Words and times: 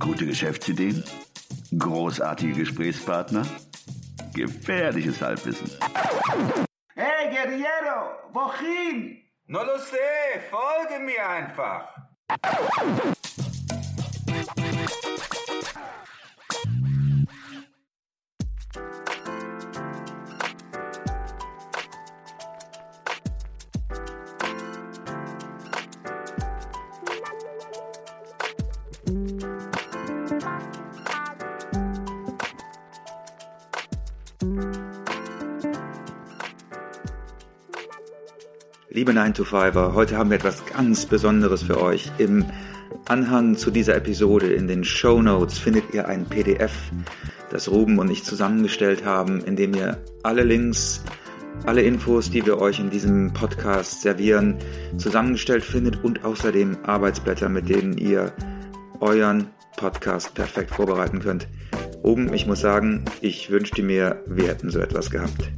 Gute 0.00 0.26
Geschäftsideen? 0.26 1.04
Großartige 1.78 2.54
Gesprächspartner? 2.54 3.46
Gefährliches 4.34 5.20
Halbwissen. 5.20 5.70
Hey, 6.94 7.30
Guerriero, 7.30 8.16
wohin? 8.32 9.18
No 9.46 9.62
lo 9.62 9.76
sé, 9.78 10.40
folge 10.50 11.04
mir 11.04 11.28
einfach. 11.28 11.94
Liebe 39.00 39.12
9to5er, 39.12 39.94
heute 39.94 40.18
haben 40.18 40.28
wir 40.28 40.36
etwas 40.36 40.62
ganz 40.66 41.06
Besonderes 41.06 41.62
für 41.62 41.80
euch. 41.80 42.12
Im 42.18 42.44
Anhang 43.08 43.56
zu 43.56 43.70
dieser 43.70 43.96
Episode 43.96 44.52
in 44.52 44.68
den 44.68 44.84
Show 44.84 45.22
Notes 45.22 45.58
findet 45.58 45.94
ihr 45.94 46.06
ein 46.06 46.26
PDF, 46.26 46.70
das 47.48 47.70
Ruben 47.70 47.98
und 47.98 48.10
ich 48.10 48.24
zusammengestellt 48.24 49.06
haben, 49.06 49.42
in 49.42 49.56
dem 49.56 49.72
ihr 49.72 50.04
alle 50.22 50.42
Links, 50.42 51.02
alle 51.64 51.80
Infos, 51.80 52.30
die 52.30 52.44
wir 52.44 52.60
euch 52.60 52.78
in 52.78 52.90
diesem 52.90 53.32
Podcast 53.32 54.02
servieren, 54.02 54.58
zusammengestellt 54.98 55.64
findet 55.64 56.04
und 56.04 56.22
außerdem 56.22 56.76
Arbeitsblätter, 56.82 57.48
mit 57.48 57.70
denen 57.70 57.96
ihr 57.96 58.34
euren 59.00 59.46
Podcast 59.78 60.34
perfekt 60.34 60.72
vorbereiten 60.72 61.20
könnt. 61.20 61.48
Ruben, 62.04 62.34
ich 62.34 62.46
muss 62.46 62.60
sagen, 62.60 63.06
ich 63.22 63.50
wünschte 63.50 63.82
mir, 63.82 64.22
wir 64.26 64.48
hätten 64.48 64.68
so 64.68 64.78
etwas 64.78 65.08
gehabt. 65.08 65.50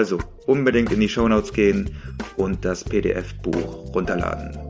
Also 0.00 0.18
unbedingt 0.46 0.90
in 0.92 1.00
die 1.00 1.10
Shownotes 1.10 1.52
gehen 1.52 1.90
und 2.38 2.64
das 2.64 2.82
PDF-Buch 2.84 3.94
runterladen. 3.94 4.69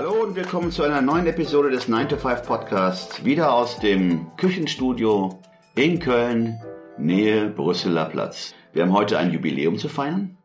Hallo 0.00 0.22
und 0.22 0.34
willkommen 0.34 0.70
zu 0.70 0.82
einer 0.82 1.02
neuen 1.02 1.26
Episode 1.26 1.68
des 1.68 1.86
9 1.86 2.08
to 2.08 2.16
5 2.16 2.44
Podcasts. 2.44 3.22
Wieder 3.22 3.52
aus 3.52 3.78
dem 3.80 4.34
Küchenstudio 4.38 5.38
in 5.74 5.98
Köln, 5.98 6.58
Nähe 6.96 7.50
Brüsseler 7.50 8.06
Platz. 8.06 8.54
Wir 8.72 8.82
haben 8.82 8.94
heute 8.94 9.18
ein 9.18 9.30
Jubiläum 9.30 9.76
zu 9.76 9.90
feiern. 9.90 10.38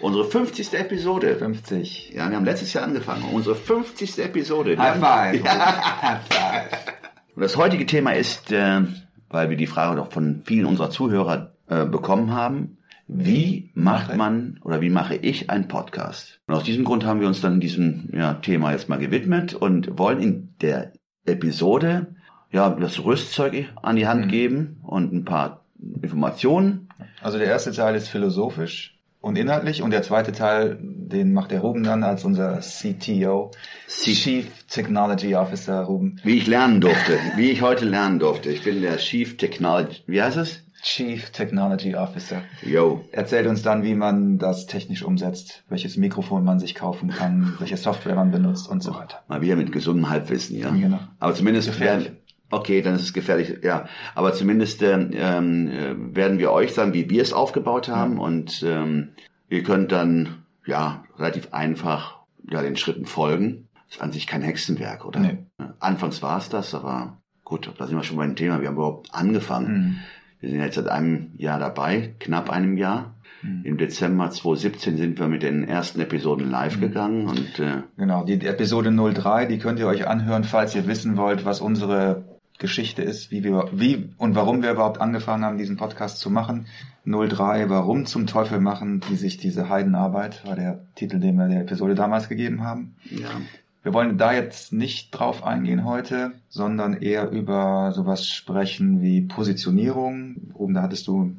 Unsere 0.00 0.24
50. 0.26 0.74
Episode. 0.74 1.34
50. 1.34 2.12
Ja, 2.14 2.30
wir 2.30 2.36
haben 2.36 2.44
letztes 2.44 2.72
Jahr 2.72 2.84
angefangen. 2.84 3.24
Unsere 3.32 3.56
50. 3.56 4.20
Episode. 4.20 4.76
High 4.78 5.00
five. 5.00 5.44
High 5.44 6.20
five. 6.28 6.68
Und 7.34 7.42
das 7.42 7.56
heutige 7.56 7.84
Thema 7.84 8.12
ist, 8.12 8.52
äh, 8.52 8.82
weil 9.28 9.50
wir 9.50 9.56
die 9.56 9.66
Frage 9.66 9.96
doch 9.96 10.12
von 10.12 10.44
vielen 10.46 10.66
unserer 10.66 10.90
Zuhörer 10.90 11.56
äh, 11.66 11.84
bekommen 11.84 12.32
haben, 12.32 12.78
wie 13.06 13.70
macht 13.74 14.16
man 14.16 14.58
oder 14.64 14.80
wie 14.80 14.90
mache 14.90 15.14
ich 15.16 15.50
einen 15.50 15.68
Podcast? 15.68 16.40
Und 16.46 16.54
aus 16.54 16.62
diesem 16.64 16.84
Grund 16.84 17.04
haben 17.04 17.20
wir 17.20 17.26
uns 17.28 17.40
dann 17.40 17.60
diesem 17.60 18.08
ja, 18.12 18.34
Thema 18.34 18.72
jetzt 18.72 18.88
mal 18.88 18.98
gewidmet 18.98 19.54
und 19.54 19.98
wollen 19.98 20.20
in 20.20 20.54
der 20.60 20.92
Episode 21.26 22.14
ja 22.50 22.70
das 22.70 23.04
Rüstzeug 23.04 23.66
an 23.82 23.96
die 23.96 24.06
Hand 24.06 24.26
Mhm. 24.26 24.30
geben 24.30 24.76
und 24.82 25.12
ein 25.12 25.24
paar 25.24 25.64
Informationen. 26.02 26.88
Also 27.20 27.38
der 27.38 27.48
erste 27.48 27.72
Teil 27.72 27.94
ist 27.94 28.08
philosophisch 28.08 28.98
und 29.20 29.36
inhaltlich 29.36 29.82
und 29.82 29.90
der 29.90 30.02
zweite 30.02 30.32
Teil, 30.32 30.78
den 30.80 31.32
macht 31.32 31.50
der 31.50 31.60
Ruben 31.60 31.82
dann 31.82 32.02
als 32.04 32.24
unser 32.24 32.60
CTO, 32.60 33.50
C- 33.88 34.12
Chief 34.12 34.46
Technology 34.68 35.34
Officer 35.34 35.80
Ruben. 35.82 36.20
Wie 36.22 36.36
ich 36.38 36.46
lernen 36.46 36.80
durfte, 36.80 37.18
wie 37.36 37.50
ich 37.50 37.62
heute 37.62 37.84
lernen 37.86 38.18
durfte. 38.18 38.50
Ich 38.50 38.62
bin 38.62 38.80
der 38.82 38.96
Chief 38.98 39.36
Technology, 39.36 40.02
wie 40.06 40.22
heißt 40.22 40.36
es? 40.36 40.62
Chief 40.84 41.30
Technology 41.30 41.96
Officer. 41.96 42.42
Yo. 42.62 43.04
Erzählt 43.10 43.46
uns 43.46 43.62
dann, 43.62 43.82
wie 43.84 43.94
man 43.94 44.38
das 44.38 44.66
technisch 44.66 45.02
umsetzt, 45.02 45.64
welches 45.70 45.96
Mikrofon 45.96 46.44
man 46.44 46.60
sich 46.60 46.74
kaufen 46.74 47.08
kann, 47.08 47.54
welche 47.58 47.78
Software 47.78 48.14
man 48.14 48.30
benutzt 48.30 48.68
und 48.68 48.82
so 48.82 48.94
weiter. 48.94 49.22
Mal 49.26 49.40
wieder 49.40 49.56
mit 49.56 49.72
gesundem 49.72 50.10
Halbwissen, 50.10 50.58
ja. 50.58 50.68
Genau. 50.68 51.00
Aber 51.18 51.34
zumindest 51.34 51.68
Gefährlich. 51.68 52.04
werden, 52.04 52.18
okay, 52.50 52.82
dann 52.82 52.96
ist 52.96 53.00
es 53.00 53.14
gefährlich, 53.14 53.60
ja. 53.62 53.88
Aber 54.14 54.34
zumindest 54.34 54.82
ähm, 54.82 55.68
äh, 55.68 55.94
werden 56.14 56.38
wir 56.38 56.52
euch 56.52 56.74
sagen, 56.74 56.92
wie 56.92 57.08
wir 57.08 57.22
es 57.22 57.32
aufgebaut 57.32 57.88
haben 57.88 58.18
und 58.18 58.62
ähm, 58.62 59.14
ihr 59.48 59.62
könnt 59.62 59.90
dann 59.90 60.44
ja 60.66 61.02
relativ 61.18 61.54
einfach 61.54 62.18
ja 62.50 62.60
den 62.60 62.76
Schritten 62.76 63.06
folgen. 63.06 63.68
Ist 63.88 64.02
an 64.02 64.12
sich 64.12 64.26
kein 64.26 64.42
Hexenwerk, 64.42 65.06
oder? 65.06 65.20
Nee. 65.20 65.38
Anfangs 65.78 66.20
war 66.20 66.36
es 66.36 66.50
das, 66.50 66.74
aber 66.74 67.22
gut, 67.42 67.72
da 67.78 67.86
sind 67.86 67.96
wir 67.96 68.02
schon 68.02 68.18
beim 68.18 68.36
Thema. 68.36 68.60
Wir 68.60 68.68
haben 68.68 68.74
überhaupt 68.74 69.14
angefangen. 69.14 69.72
Mhm. 69.72 69.98
Wir 70.44 70.50
sind 70.50 70.60
jetzt 70.60 70.74
seit 70.74 70.88
einem 70.88 71.30
Jahr 71.38 71.58
dabei, 71.58 72.14
knapp 72.20 72.50
einem 72.50 72.76
Jahr. 72.76 73.14
Mhm. 73.40 73.62
Im 73.64 73.78
Dezember 73.78 74.28
2017 74.28 74.98
sind 74.98 75.18
wir 75.18 75.26
mit 75.26 75.42
den 75.42 75.66
ersten 75.66 76.00
Episoden 76.00 76.50
live 76.50 76.80
gegangen 76.80 77.28
und 77.28 77.58
äh, 77.58 77.82
Genau, 77.96 78.24
die 78.24 78.46
Episode 78.46 78.92
03, 78.94 79.46
die 79.46 79.58
könnt 79.58 79.78
ihr 79.78 79.86
euch 79.86 80.06
anhören, 80.06 80.44
falls 80.44 80.74
ihr 80.74 80.86
wissen 80.86 81.16
wollt, 81.16 81.46
was 81.46 81.62
unsere 81.62 82.24
Geschichte 82.58 83.00
ist, 83.00 83.30
wie 83.30 83.42
wir, 83.42 83.70
wie 83.72 84.10
und 84.18 84.34
warum 84.34 84.62
wir 84.62 84.70
überhaupt 84.70 85.00
angefangen 85.00 85.46
haben, 85.46 85.56
diesen 85.56 85.78
Podcast 85.78 86.18
zu 86.18 86.28
machen. 86.28 86.66
03, 87.06 87.70
warum 87.70 88.04
zum 88.04 88.26
Teufel 88.26 88.60
machen 88.60 89.00
die 89.08 89.16
sich 89.16 89.38
diese 89.38 89.70
Heidenarbeit, 89.70 90.46
war 90.46 90.56
der 90.56 90.84
Titel, 90.94 91.20
den 91.20 91.36
wir 91.36 91.48
der 91.48 91.62
Episode 91.62 91.94
damals 91.94 92.28
gegeben 92.28 92.62
haben. 92.62 92.96
ja. 93.10 93.30
Wir 93.84 93.92
wollen 93.92 94.16
da 94.18 94.32
jetzt 94.32 94.72
nicht 94.72 95.10
drauf 95.12 95.44
eingehen 95.44 95.84
heute, 95.84 96.32
sondern 96.48 96.94
eher 96.94 97.30
über 97.30 97.92
sowas 97.94 98.26
sprechen 98.26 99.02
wie 99.02 99.20
Positionierung. 99.20 100.36
Oben, 100.54 100.74
da 100.74 100.82
hattest 100.82 101.06
du 101.06 101.36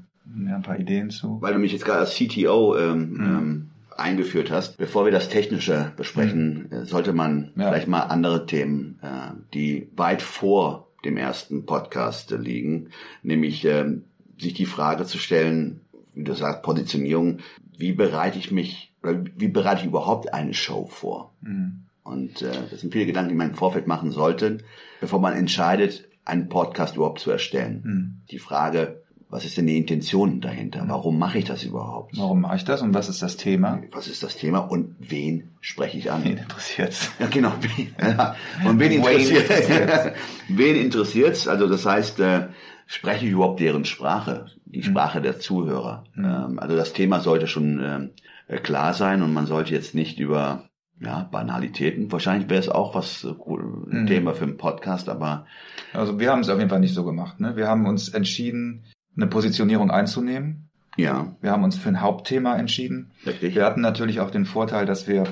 ja, 0.47 0.55
ein 0.55 0.61
paar 0.61 0.79
Ideen 0.79 1.09
zu. 1.09 1.41
Weil 1.41 1.53
du 1.53 1.59
mich 1.59 1.71
jetzt 1.71 1.85
gerade 1.85 2.01
als 2.01 2.15
CTO 2.15 2.77
ähm, 2.77 3.09
Mhm. 3.13 3.23
ähm, 3.23 3.69
eingeführt 3.97 4.51
hast, 4.51 4.77
bevor 4.77 5.05
wir 5.05 5.11
das 5.11 5.29
Technische 5.29 5.91
besprechen, 5.97 6.71
äh, 6.71 6.85
sollte 6.85 7.13
man 7.13 7.51
Ja. 7.55 7.69
vielleicht 7.69 7.87
mal 7.87 8.01
andere 8.01 8.45
Themen, 8.45 8.99
äh, 9.01 9.31
die 9.53 9.89
weit 9.95 10.21
vor 10.21 10.87
dem 11.03 11.17
ersten 11.17 11.65
Podcast 11.65 12.31
äh, 12.31 12.37
liegen, 12.37 12.89
nämlich 13.23 13.65
ähm, 13.65 14.03
sich 14.37 14.53
die 14.53 14.65
Frage 14.65 15.05
zu 15.05 15.17
stellen, 15.17 15.79
wie 16.13 16.23
du 16.23 16.33
sagst, 16.33 16.61
Positionierung, 16.61 17.39
wie 17.77 17.93
bereite 17.93 18.37
ich 18.37 18.51
mich, 18.51 18.91
oder 19.01 19.23
wie 19.35 19.47
bereite 19.47 19.81
ich 19.81 19.87
überhaupt 19.87 20.33
eine 20.33 20.53
Show 20.53 20.85
vor? 20.85 21.33
Mhm. 21.41 21.81
Und 22.05 22.43
äh, 22.43 22.51
das 22.69 22.81
sind 22.81 22.93
viele 22.93 23.07
Gedanken, 23.07 23.29
die 23.29 23.35
man 23.35 23.49
im 23.49 23.55
Vorfeld 23.55 23.87
machen 23.87 24.11
sollte, 24.11 24.59
bevor 25.01 25.19
man 25.19 25.33
entscheidet, 25.33 26.07
einen 26.23 26.49
Podcast 26.49 26.95
überhaupt 26.95 27.19
zu 27.19 27.31
erstellen. 27.31 27.81
Mhm. 27.83 28.21
Die 28.29 28.37
Frage, 28.39 29.01
was 29.27 29.43
ist 29.43 29.57
denn 29.57 29.65
die 29.65 29.75
Intention 29.75 30.39
dahinter? 30.39 30.83
Warum 30.87 31.17
mache 31.17 31.39
ich 31.39 31.45
das 31.45 31.63
überhaupt? 31.63 32.15
Warum 32.15 32.41
mache 32.41 32.57
ich 32.57 32.63
das 32.63 32.83
und 32.83 32.93
was 32.93 33.09
ist 33.09 33.23
das 33.23 33.37
Thema? 33.37 33.81
Was 33.91 34.07
ist 34.07 34.21
das 34.21 34.37
Thema 34.37 34.59
und 34.59 34.95
wen 34.99 35.49
spreche 35.61 35.97
ich 35.97 36.11
an? 36.11 36.23
Wen 36.23 36.37
interessiert's? 36.37 37.09
Ja, 37.19 37.25
genau. 37.27 37.51
Ja. 37.99 38.35
Und 38.63 38.79
wen 38.79 38.91
Wen 38.91 38.99
interessiert 38.99 39.49
interessiert's? 39.49 40.09
Wen 40.47 40.75
interessiert's? 40.75 41.47
Also 41.47 41.67
das 41.67 41.87
heißt, 41.87 42.19
äh, 42.19 42.47
spreche 42.85 43.25
ich 43.25 43.31
überhaupt 43.31 43.59
deren 43.59 43.83
Sprache, 43.83 44.45
die 44.65 44.77
Mhm. 44.79 44.83
Sprache 44.83 45.21
der 45.21 45.39
Zuhörer? 45.39 46.03
Ähm, 46.15 46.59
also 46.59 46.75
das 46.75 46.93
Thema 46.93 47.19
sollte 47.19 47.47
schon 47.47 48.11
äh, 48.47 48.57
klar 48.57 48.93
sein 48.93 49.23
und 49.23 49.33
man 49.33 49.47
sollte 49.47 49.73
jetzt 49.73 49.95
nicht 49.95 50.19
über 50.19 50.69
ja, 50.99 51.27
Banalitäten. 51.31 52.11
Wahrscheinlich 52.11 52.49
wäre 52.49 52.59
es 52.59 52.69
auch 52.69 52.95
was 52.95 53.23
äh, 53.23 53.29
ein 53.29 54.03
Mhm. 54.03 54.07
Thema 54.07 54.33
für 54.33 54.45
einen 54.45 54.57
Podcast, 54.57 55.09
aber 55.09 55.45
Also 55.93 56.19
wir 56.19 56.31
haben 56.31 56.41
es 56.41 56.49
auf 56.49 56.57
jeden 56.57 56.69
Fall 56.69 56.79
nicht 56.79 56.93
so 56.95 57.03
gemacht. 57.03 57.39
Ne? 57.39 57.55
Wir 57.55 57.67
haben 57.67 57.85
uns 57.85 58.09
entschieden, 58.09 58.83
eine 59.15 59.27
Positionierung 59.27 59.91
einzunehmen. 59.91 60.69
ja, 60.97 61.35
Wir 61.41 61.51
haben 61.51 61.63
uns 61.63 61.77
für 61.77 61.89
ein 61.89 62.01
Hauptthema 62.01 62.55
entschieden. 62.55 63.11
richtig. 63.25 63.55
Wir 63.55 63.65
hatten 63.65 63.81
natürlich 63.81 64.19
auch 64.21 64.31
den 64.31 64.45
Vorteil, 64.45 64.85
dass 64.85 65.07
wir 65.07 65.25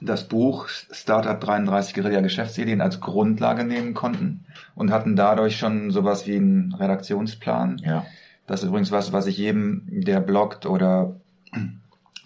das 0.00 0.26
Buch 0.28 0.68
Startup 0.68 1.40
33 1.40 1.94
Guerilla 1.94 2.20
Geschäftsideen 2.20 2.80
als 2.80 3.00
Grundlage 3.00 3.64
nehmen 3.64 3.94
konnten 3.94 4.44
und 4.74 4.90
hatten 4.90 5.14
dadurch 5.16 5.56
schon 5.58 5.90
sowas 5.92 6.26
wie 6.26 6.36
einen 6.36 6.74
Redaktionsplan. 6.74 7.78
Ja. 7.84 8.04
Das 8.48 8.62
ist 8.62 8.68
übrigens 8.68 8.90
was, 8.92 9.12
was 9.12 9.26
ich 9.26 9.38
jedem, 9.38 9.82
der 9.86 10.20
bloggt 10.20 10.66
oder 10.66 11.14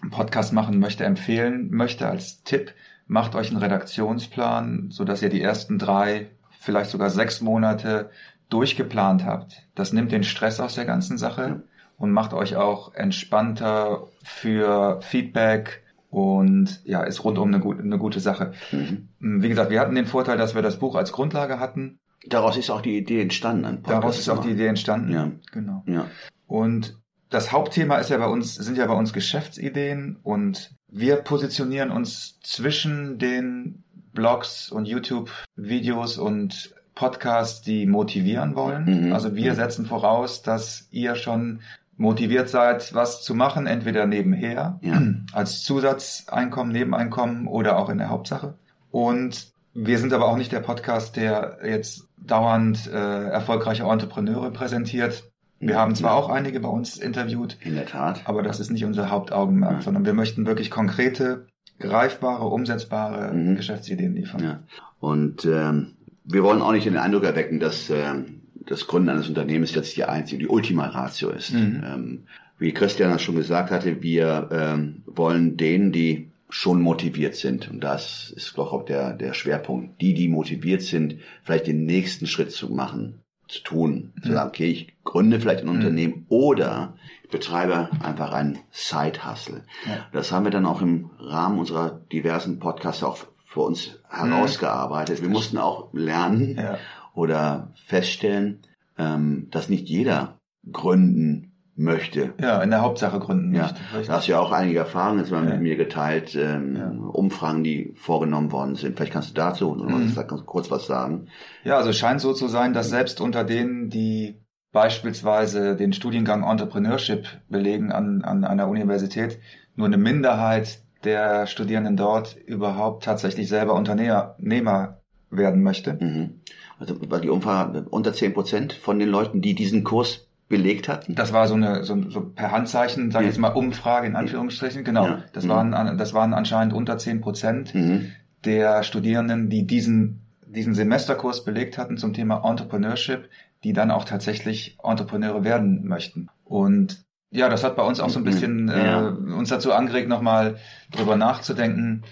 einen 0.01 0.11
Podcast 0.11 0.53
machen 0.53 0.79
möchte, 0.79 1.05
empfehlen 1.05 1.69
möchte 1.71 2.07
als 2.07 2.43
Tipp. 2.43 2.73
Macht 3.07 3.35
euch 3.35 3.49
einen 3.49 3.57
Redaktionsplan, 3.57 4.87
so 4.89 5.03
dass 5.03 5.21
ihr 5.21 5.29
die 5.29 5.41
ersten 5.41 5.77
drei, 5.77 6.31
vielleicht 6.49 6.91
sogar 6.91 7.09
sechs 7.09 7.41
Monate 7.41 8.09
durchgeplant 8.49 9.25
habt. 9.25 9.67
Das 9.75 9.93
nimmt 9.93 10.11
den 10.11 10.23
Stress 10.23 10.59
aus 10.59 10.75
der 10.75 10.85
ganzen 10.85 11.17
Sache 11.17 11.63
und 11.97 12.11
macht 12.11 12.33
euch 12.33 12.55
auch 12.55 12.93
entspannter 12.93 14.07
für 14.23 14.99
Feedback 15.01 15.83
und 16.09 16.81
ja, 16.83 17.03
ist 17.03 17.23
rundum 17.23 17.47
eine, 17.47 17.59
gute 17.59 17.81
eine 17.81 17.97
gute 17.97 18.19
Sache. 18.19 18.53
Mhm. 18.71 19.07
Wie 19.19 19.49
gesagt, 19.49 19.71
wir 19.71 19.79
hatten 19.79 19.95
den 19.95 20.05
Vorteil, 20.05 20.37
dass 20.37 20.55
wir 20.55 20.61
das 20.61 20.77
Buch 20.77 20.95
als 20.95 21.11
Grundlage 21.11 21.59
hatten. 21.59 21.99
Daraus 22.27 22.57
ist 22.57 22.69
auch 22.69 22.81
die 22.81 22.97
Idee 22.97 23.21
entstanden. 23.21 23.81
Daraus 23.83 24.19
ist 24.19 24.29
auch 24.29 24.41
die. 24.41 24.51
Idee 24.51 24.67
entstanden. 24.67 25.11
Ja. 25.11 25.31
Genau. 25.51 25.83
Ja. 25.87 26.05
Und 26.45 27.00
das 27.31 27.51
Hauptthema 27.51 27.95
ist 27.97 28.09
ja 28.11 28.17
bei 28.17 28.27
uns, 28.27 28.53
sind 28.55 28.77
ja 28.77 28.85
bei 28.85 28.93
uns 28.93 29.11
Geschäftsideen 29.13 30.17
und 30.21 30.75
wir 30.87 31.15
positionieren 31.17 31.89
uns 31.89 32.39
zwischen 32.41 33.17
den 33.17 33.83
Blogs 34.13 34.69
und 34.71 34.87
YouTube-Videos 34.87 36.17
und 36.17 36.75
Podcasts, 36.93 37.61
die 37.61 37.85
motivieren 37.85 38.55
wollen. 38.55 39.05
Mhm. 39.07 39.13
Also 39.13 39.33
wir 39.35 39.53
Mhm. 39.53 39.55
setzen 39.55 39.85
voraus, 39.85 40.41
dass 40.43 40.87
ihr 40.91 41.15
schon 41.15 41.61
motiviert 41.97 42.49
seid, 42.49 42.93
was 42.93 43.23
zu 43.23 43.33
machen, 43.33 43.65
entweder 43.67 44.05
nebenher, 44.05 44.77
Ja. 44.81 45.01
als 45.33 45.63
Zusatzeinkommen, 45.63 46.73
Nebeneinkommen 46.73 47.47
oder 47.47 47.77
auch 47.77 47.89
in 47.89 47.97
der 47.97 48.09
Hauptsache. 48.09 48.55
Und 48.91 49.47
wir 49.73 49.97
sind 49.99 50.11
aber 50.11 50.27
auch 50.27 50.35
nicht 50.35 50.51
der 50.51 50.59
Podcast, 50.59 51.15
der 51.15 51.59
jetzt 51.63 52.07
dauernd 52.17 52.87
äh, 52.91 53.29
erfolgreiche 53.29 53.83
Entrepreneure 53.83 54.51
präsentiert. 54.51 55.30
Wir 55.61 55.77
haben 55.77 55.95
zwar 55.95 56.15
auch 56.15 56.29
einige 56.29 56.59
bei 56.59 56.69
uns 56.69 56.97
interviewt, 56.97 57.57
In 57.63 57.75
der 57.75 57.85
Tat. 57.85 58.21
aber 58.25 58.41
das 58.43 58.59
ist 58.59 58.71
nicht 58.71 58.83
unser 58.83 59.09
Hauptaugenmerk, 59.11 59.73
Ja. 59.77 59.81
sondern 59.81 60.05
wir 60.05 60.13
möchten 60.13 60.45
wirklich 60.45 60.69
konkrete, 60.71 61.45
greifbare, 61.79 62.45
umsetzbare 62.45 63.33
Mhm. 63.33 63.55
Geschäftsideen 63.55 64.15
liefern. 64.15 64.43
Ja. 64.43 64.59
Und 64.99 65.45
ähm, 65.45 65.93
wir 66.23 66.43
wollen 66.43 66.61
auch 66.61 66.71
nicht 66.71 66.85
den 66.85 66.97
Eindruck 66.97 67.23
erwecken, 67.23 67.59
dass 67.59 67.89
ähm, 67.89 68.41
das 68.65 68.87
Gründen 68.87 69.09
eines 69.09 69.29
Unternehmens 69.29 69.73
jetzt 69.73 69.95
die 69.97 70.03
einzige, 70.03 70.39
die 70.39 70.47
Ultima 70.47 70.87
Ratio 70.87 71.29
ist. 71.29 71.53
Mhm. 71.53 71.83
Ähm, 71.85 72.19
wie 72.57 72.73
Christian 72.73 73.11
das 73.11 73.21
schon 73.23 73.35
gesagt 73.35 73.71
hatte, 73.71 74.01
wir 74.03 74.49
ähm, 74.51 75.03
wollen 75.07 75.57
denen, 75.57 75.91
die 75.91 76.31
schon 76.49 76.81
motiviert 76.81 77.35
sind, 77.35 77.71
und 77.71 77.79
das 77.81 78.31
ist, 78.35 78.53
glaube 78.53 78.69
ich, 78.69 78.73
auch 78.73 78.85
der, 78.85 79.13
der 79.13 79.33
Schwerpunkt, 79.33 80.01
die, 80.01 80.13
die 80.13 80.27
motiviert 80.27 80.81
sind, 80.81 81.15
vielleicht 81.43 81.65
den 81.67 81.85
nächsten 81.85 82.27
Schritt 82.27 82.51
zu 82.51 82.69
machen, 82.69 83.20
zu 83.51 83.61
tun. 83.63 84.13
Zu 84.23 84.29
Mhm. 84.29 84.33
sagen, 84.33 84.49
okay, 84.49 84.67
ich 84.71 84.93
gründe 85.03 85.39
vielleicht 85.39 85.61
ein 85.63 85.69
Mhm. 85.69 85.75
Unternehmen 85.75 86.25
oder 86.29 86.93
ich 87.23 87.29
betreibe 87.29 87.89
einfach 88.01 88.31
einen 88.31 88.59
Side-Hustle. 88.71 89.63
Ja. 89.87 90.05
Das 90.11 90.31
haben 90.31 90.45
wir 90.45 90.51
dann 90.51 90.65
auch 90.65 90.81
im 90.81 91.09
Rahmen 91.19 91.59
unserer 91.59 92.01
diversen 92.11 92.59
Podcasts 92.59 93.03
auch 93.03 93.17
für 93.45 93.61
uns 93.61 93.99
herausgearbeitet. 94.09 95.21
Wir 95.21 95.29
mussten 95.29 95.57
auch 95.57 95.89
lernen 95.93 96.55
Ja. 96.57 96.77
oder 97.13 97.71
feststellen, 97.85 98.59
ähm, 98.97 99.47
dass 99.51 99.69
nicht 99.69 99.87
jeder 99.89 100.37
gründen 100.71 101.50
möchte. 101.75 102.33
Ja, 102.39 102.61
in 102.61 102.69
der 102.69 102.81
Hauptsache 102.81 103.19
gründen 103.19 103.53
Ja, 103.55 103.63
nicht. 103.97 104.09
Da 104.09 104.13
hast 104.13 104.27
du 104.27 104.31
ja 104.33 104.39
auch 104.39 104.51
einige 104.51 104.79
Erfahrungen 104.79 105.19
jetzt 105.19 105.31
mal 105.31 105.43
Ja. 105.43 105.51
mit 105.51 105.61
mir 105.61 105.75
geteilt, 105.77 106.35
ähm, 106.35 106.75
Ja. 106.75 106.89
Umfragen, 107.09 107.63
die 107.63 107.93
vorgenommen 107.95 108.51
worden 108.51 108.75
sind. 108.75 108.97
Vielleicht 108.97 109.13
kannst 109.13 109.29
du 109.29 109.33
dazu 109.33 109.69
Mhm. 109.73 110.13
kurz 110.45 110.69
was 110.69 110.85
sagen. 110.85 111.27
Ja, 111.63 111.77
also 111.77 111.89
es 111.89 111.97
scheint 111.97 112.21
so 112.21 112.33
zu 112.33 112.47
sein, 112.47 112.73
dass 112.73 112.89
selbst 112.89 113.21
unter 113.21 113.43
denen, 113.43 113.89
die 113.89 114.35
beispielsweise 114.73 115.75
den 115.75 115.93
Studiengang 115.93 116.43
Entrepreneurship 116.43 117.25
belegen 117.49 117.91
an, 117.91 118.21
an 118.23 118.43
einer 118.43 118.67
Universität, 118.67 119.39
nur 119.75 119.87
eine 119.87 119.97
Minderheit 119.97 120.79
der 121.03 121.47
Studierenden 121.47 121.97
dort 121.97 122.35
überhaupt 122.45 123.03
tatsächlich 123.03 123.47
selber 123.49 123.73
Unternehmer 123.73 124.97
werden 125.29 125.63
möchte. 125.63 125.97
Mhm. 125.99 126.41
Also 126.79 126.95
war 127.09 127.19
die 127.19 127.29
Umfrage 127.29 127.85
unter 127.89 128.13
10 128.13 128.33
Prozent 128.33 128.73
von 128.73 128.99
den 128.99 129.09
Leuten, 129.09 129.41
die 129.41 129.55
diesen 129.55 129.83
Kurs 129.83 130.27
belegt 130.51 130.87
hatten? 130.87 131.15
Das 131.15 131.33
war 131.33 131.47
so 131.47 131.55
eine 131.55 131.83
so, 131.83 131.97
so 132.09 132.21
per 132.21 132.51
Handzeichen, 132.51 133.09
sage 133.09 133.25
ich 133.25 133.31
jetzt 133.31 133.39
mal 133.39 133.49
Umfrage 133.49 134.05
in 134.05 134.15
Anführungsstrichen. 134.15 134.83
Genau, 134.83 135.05
Ja. 135.07 135.23
das 135.33 135.45
Mhm. 135.45 135.49
waren 135.49 135.97
das 135.97 136.13
waren 136.13 136.33
anscheinend 136.35 136.73
unter 136.75 136.99
10 136.99 137.21
Prozent 137.21 137.73
Mhm. 137.73 138.11
der 138.45 138.83
Studierenden, 138.83 139.49
die 139.49 139.65
diesen 139.65 140.19
diesen 140.45 140.73
Semesterkurs 140.75 141.45
belegt 141.45 141.77
hatten 141.77 141.95
zum 141.97 142.13
Thema 142.13 142.43
Entrepreneurship, 142.47 143.29
die 143.63 143.71
dann 143.73 143.89
auch 143.89 144.03
tatsächlich 144.03 144.77
Entrepreneure 144.83 145.43
werden 145.45 145.87
möchten. 145.87 146.27
Und 146.43 147.05
ja, 147.31 147.47
das 147.47 147.63
hat 147.63 147.77
bei 147.77 147.83
uns 147.83 148.01
auch 148.01 148.09
so 148.09 148.19
ein 148.19 148.25
bisschen 148.25 148.67
Ja. 148.67 149.07
äh, 149.07 149.11
uns 149.11 149.47
dazu 149.47 149.71
angeregt, 149.71 150.09
nochmal 150.09 150.57
drüber 150.91 151.15
nachzudenken, 151.15 152.03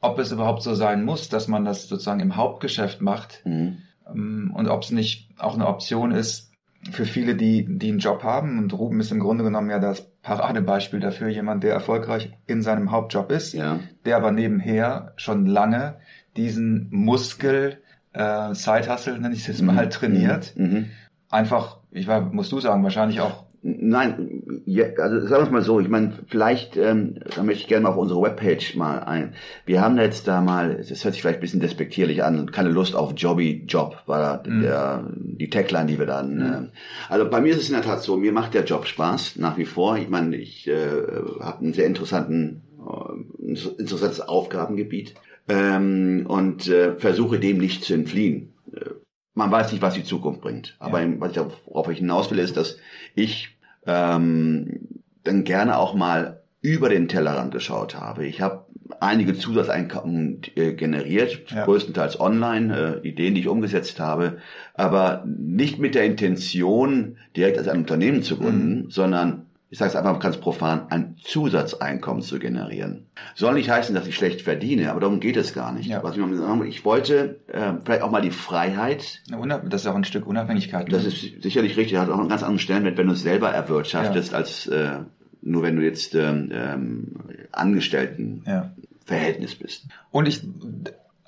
ob 0.00 0.18
es 0.20 0.30
überhaupt 0.30 0.62
so 0.62 0.74
sein 0.76 1.04
muss, 1.04 1.28
dass 1.28 1.48
man 1.48 1.64
das 1.64 1.88
sozusagen 1.88 2.20
im 2.20 2.36
Hauptgeschäft 2.36 3.00
macht 3.02 3.42
Mhm. 3.44 3.78
ähm, 4.08 4.52
und 4.54 4.68
ob 4.68 4.82
es 4.84 4.92
nicht 4.92 5.30
auch 5.38 5.54
eine 5.54 5.66
Option 5.66 6.12
ist 6.12 6.49
für 6.90 7.04
viele, 7.04 7.34
die, 7.34 7.66
die 7.68 7.90
einen 7.90 7.98
Job 7.98 8.22
haben. 8.22 8.58
Und 8.58 8.72
Ruben 8.72 9.00
ist 9.00 9.12
im 9.12 9.20
Grunde 9.20 9.44
genommen 9.44 9.70
ja 9.70 9.78
das 9.78 10.10
Paradebeispiel 10.22 11.00
dafür, 11.00 11.28
jemand, 11.28 11.62
der 11.62 11.72
erfolgreich 11.74 12.32
in 12.46 12.62
seinem 12.62 12.90
Hauptjob 12.90 13.30
ist, 13.32 13.52
Ja. 13.52 13.80
der 14.04 14.16
aber 14.16 14.32
nebenher 14.32 15.12
schon 15.16 15.46
lange 15.46 15.96
diesen 16.36 16.88
Muskel, 16.90 17.82
äh, 18.12 18.54
Side-Hustle, 18.54 19.18
nenne 19.20 19.34
ich 19.34 19.40
es 19.42 19.46
jetzt 19.48 19.62
mal, 19.62 19.88
trainiert. 19.88 20.54
Mhm. 20.56 20.86
Einfach, 21.28 21.78
ich 21.90 22.06
war, 22.06 22.20
musst 22.22 22.50
du 22.52 22.60
sagen, 22.60 22.82
wahrscheinlich 22.82 23.20
auch, 23.20 23.44
Nein, 23.62 24.62
ja, 24.64 24.86
also 24.96 25.20
sagen 25.26 25.42
wir 25.42 25.46
es 25.46 25.50
mal 25.50 25.62
so, 25.62 25.80
ich 25.80 25.88
meine, 25.88 26.14
vielleicht, 26.28 26.78
ähm, 26.78 27.16
da 27.36 27.42
möchte 27.42 27.60
ich 27.62 27.68
gerne 27.68 27.82
mal 27.82 27.90
auf 27.90 27.98
unsere 27.98 28.22
Webpage 28.22 28.74
mal 28.76 29.00
ein. 29.00 29.34
Wir 29.66 29.82
haben 29.82 29.98
jetzt 29.98 30.26
da 30.26 30.40
mal, 30.40 30.76
das 30.76 31.04
hört 31.04 31.12
sich 31.12 31.20
vielleicht 31.20 31.40
ein 31.40 31.42
bisschen 31.42 31.60
despektierlich 31.60 32.22
an, 32.24 32.50
keine 32.52 32.70
Lust 32.70 32.94
auf 32.96 33.12
Jobby 33.16 33.64
Job, 33.68 33.98
war 34.06 34.42
da 34.42 34.50
Mhm. 34.50 34.60
der, 34.62 35.04
die 35.16 35.50
Tagline, 35.50 35.86
die 35.86 35.98
wir 35.98 36.06
dann. 36.06 36.36
Mhm. 36.36 36.42
ähm, 36.42 36.68
also 37.10 37.28
bei 37.28 37.42
mir 37.42 37.52
ist 37.52 37.60
es 37.60 37.68
in 37.68 37.74
der 37.74 37.84
Tat 37.84 38.02
so, 38.02 38.16
mir 38.16 38.32
macht 38.32 38.54
der 38.54 38.64
Job 38.64 38.86
Spaß, 38.86 39.36
nach 39.36 39.58
wie 39.58 39.66
vor. 39.66 39.98
Ich 39.98 40.08
meine, 40.08 40.36
ich 40.36 40.66
äh, 40.66 40.74
habe 41.40 41.58
einen 41.60 41.74
sehr 41.74 41.86
interessanten, 41.86 42.62
äh, 42.78 43.52
interessantes 43.78 44.22
Aufgabengebiet 44.22 45.14
ähm, 45.48 46.24
und 46.26 46.66
äh, 46.68 46.94
versuche 46.96 47.38
dem 47.38 47.58
nicht 47.58 47.84
zu 47.84 47.92
entfliehen. 47.92 48.54
Äh, 48.74 48.90
man 49.32 49.50
weiß 49.52 49.70
nicht, 49.70 49.80
was 49.80 49.94
die 49.94 50.02
Zukunft 50.04 50.40
bringt. 50.40 50.76
Aber 50.80 51.00
Ja. 51.00 51.08
was 51.18 51.32
ich, 51.32 51.38
worauf 51.66 51.88
ich 51.88 51.98
hinaus 51.98 52.30
will, 52.30 52.40
ist, 52.40 52.56
dass 52.56 52.78
ich 53.14 53.56
ähm, 53.86 54.88
dann 55.24 55.44
gerne 55.44 55.78
auch 55.78 55.94
mal 55.94 56.40
über 56.62 56.88
den 56.88 57.08
Tellerrand 57.08 57.52
geschaut 57.52 57.94
habe. 57.98 58.26
Ich 58.26 58.40
habe 58.40 58.66
einige 59.00 59.34
Zusatzeinkommen 59.34 60.42
äh, 60.56 60.72
generiert, 60.74 61.50
Ja. 61.50 61.64
größtenteils 61.64 62.20
online, 62.20 63.00
äh, 63.02 63.08
Ideen, 63.08 63.34
die 63.34 63.40
ich 63.42 63.48
umgesetzt 63.48 63.98
habe, 64.00 64.38
aber 64.74 65.24
nicht 65.26 65.78
mit 65.78 65.94
der 65.94 66.04
Intention, 66.04 67.16
direkt 67.36 67.56
als 67.58 67.68
ein 67.68 67.78
Unternehmen 67.78 68.22
zu 68.22 68.36
gründen, 68.36 68.82
Mhm. 68.84 68.90
sondern 68.90 69.46
ich 69.70 69.78
sage 69.78 69.90
es 69.90 69.96
einfach 69.96 70.18
ganz 70.18 70.36
profan, 70.36 70.90
ein 70.90 71.16
Zusatzeinkommen 71.22 72.22
zu 72.22 72.40
generieren. 72.40 73.06
Soll 73.36 73.54
nicht 73.54 73.70
heißen, 73.70 73.94
dass 73.94 74.08
ich 74.08 74.16
schlecht 74.16 74.42
verdiene, 74.42 74.90
aber 74.90 74.98
darum 74.98 75.20
geht 75.20 75.36
es 75.36 75.54
gar 75.54 75.72
nicht. 75.72 75.88
Ja. 75.88 76.02
Was 76.02 76.16
ich, 76.16 76.20
mal 76.20 76.66
ich 76.66 76.84
wollte 76.84 77.38
äh, 77.46 77.74
vielleicht 77.84 78.02
auch 78.02 78.10
mal 78.10 78.20
die 78.20 78.32
Freiheit 78.32 79.22
das 79.64 79.82
ist 79.82 79.86
auch 79.86 79.94
ein 79.94 80.04
Stück 80.04 80.26
Unabhängigkeit. 80.26 80.92
das 80.92 81.02
ne? 81.02 81.08
ist 81.08 81.42
sicherlich 81.42 81.76
richtig, 81.76 81.98
hat 81.98 82.10
auch 82.10 82.18
einen 82.18 82.28
ganz 82.28 82.42
anderen 82.42 82.58
Stellenwert, 82.58 82.98
wenn 82.98 83.06
du 83.06 83.12
es 83.12 83.22
selber 83.22 83.50
erwirtschaftest, 83.50 84.34
als 84.34 84.66
äh, 84.66 84.98
nur 85.42 85.62
wenn 85.62 85.76
du 85.76 85.82
jetzt 85.82 86.16
ähm, 86.16 86.50
ähm, 86.52 87.14
Angestelltenverhältnis 87.52 89.52
ja. 89.52 89.58
bist. 89.60 89.86
Und 90.10 90.26
ich, 90.26 90.42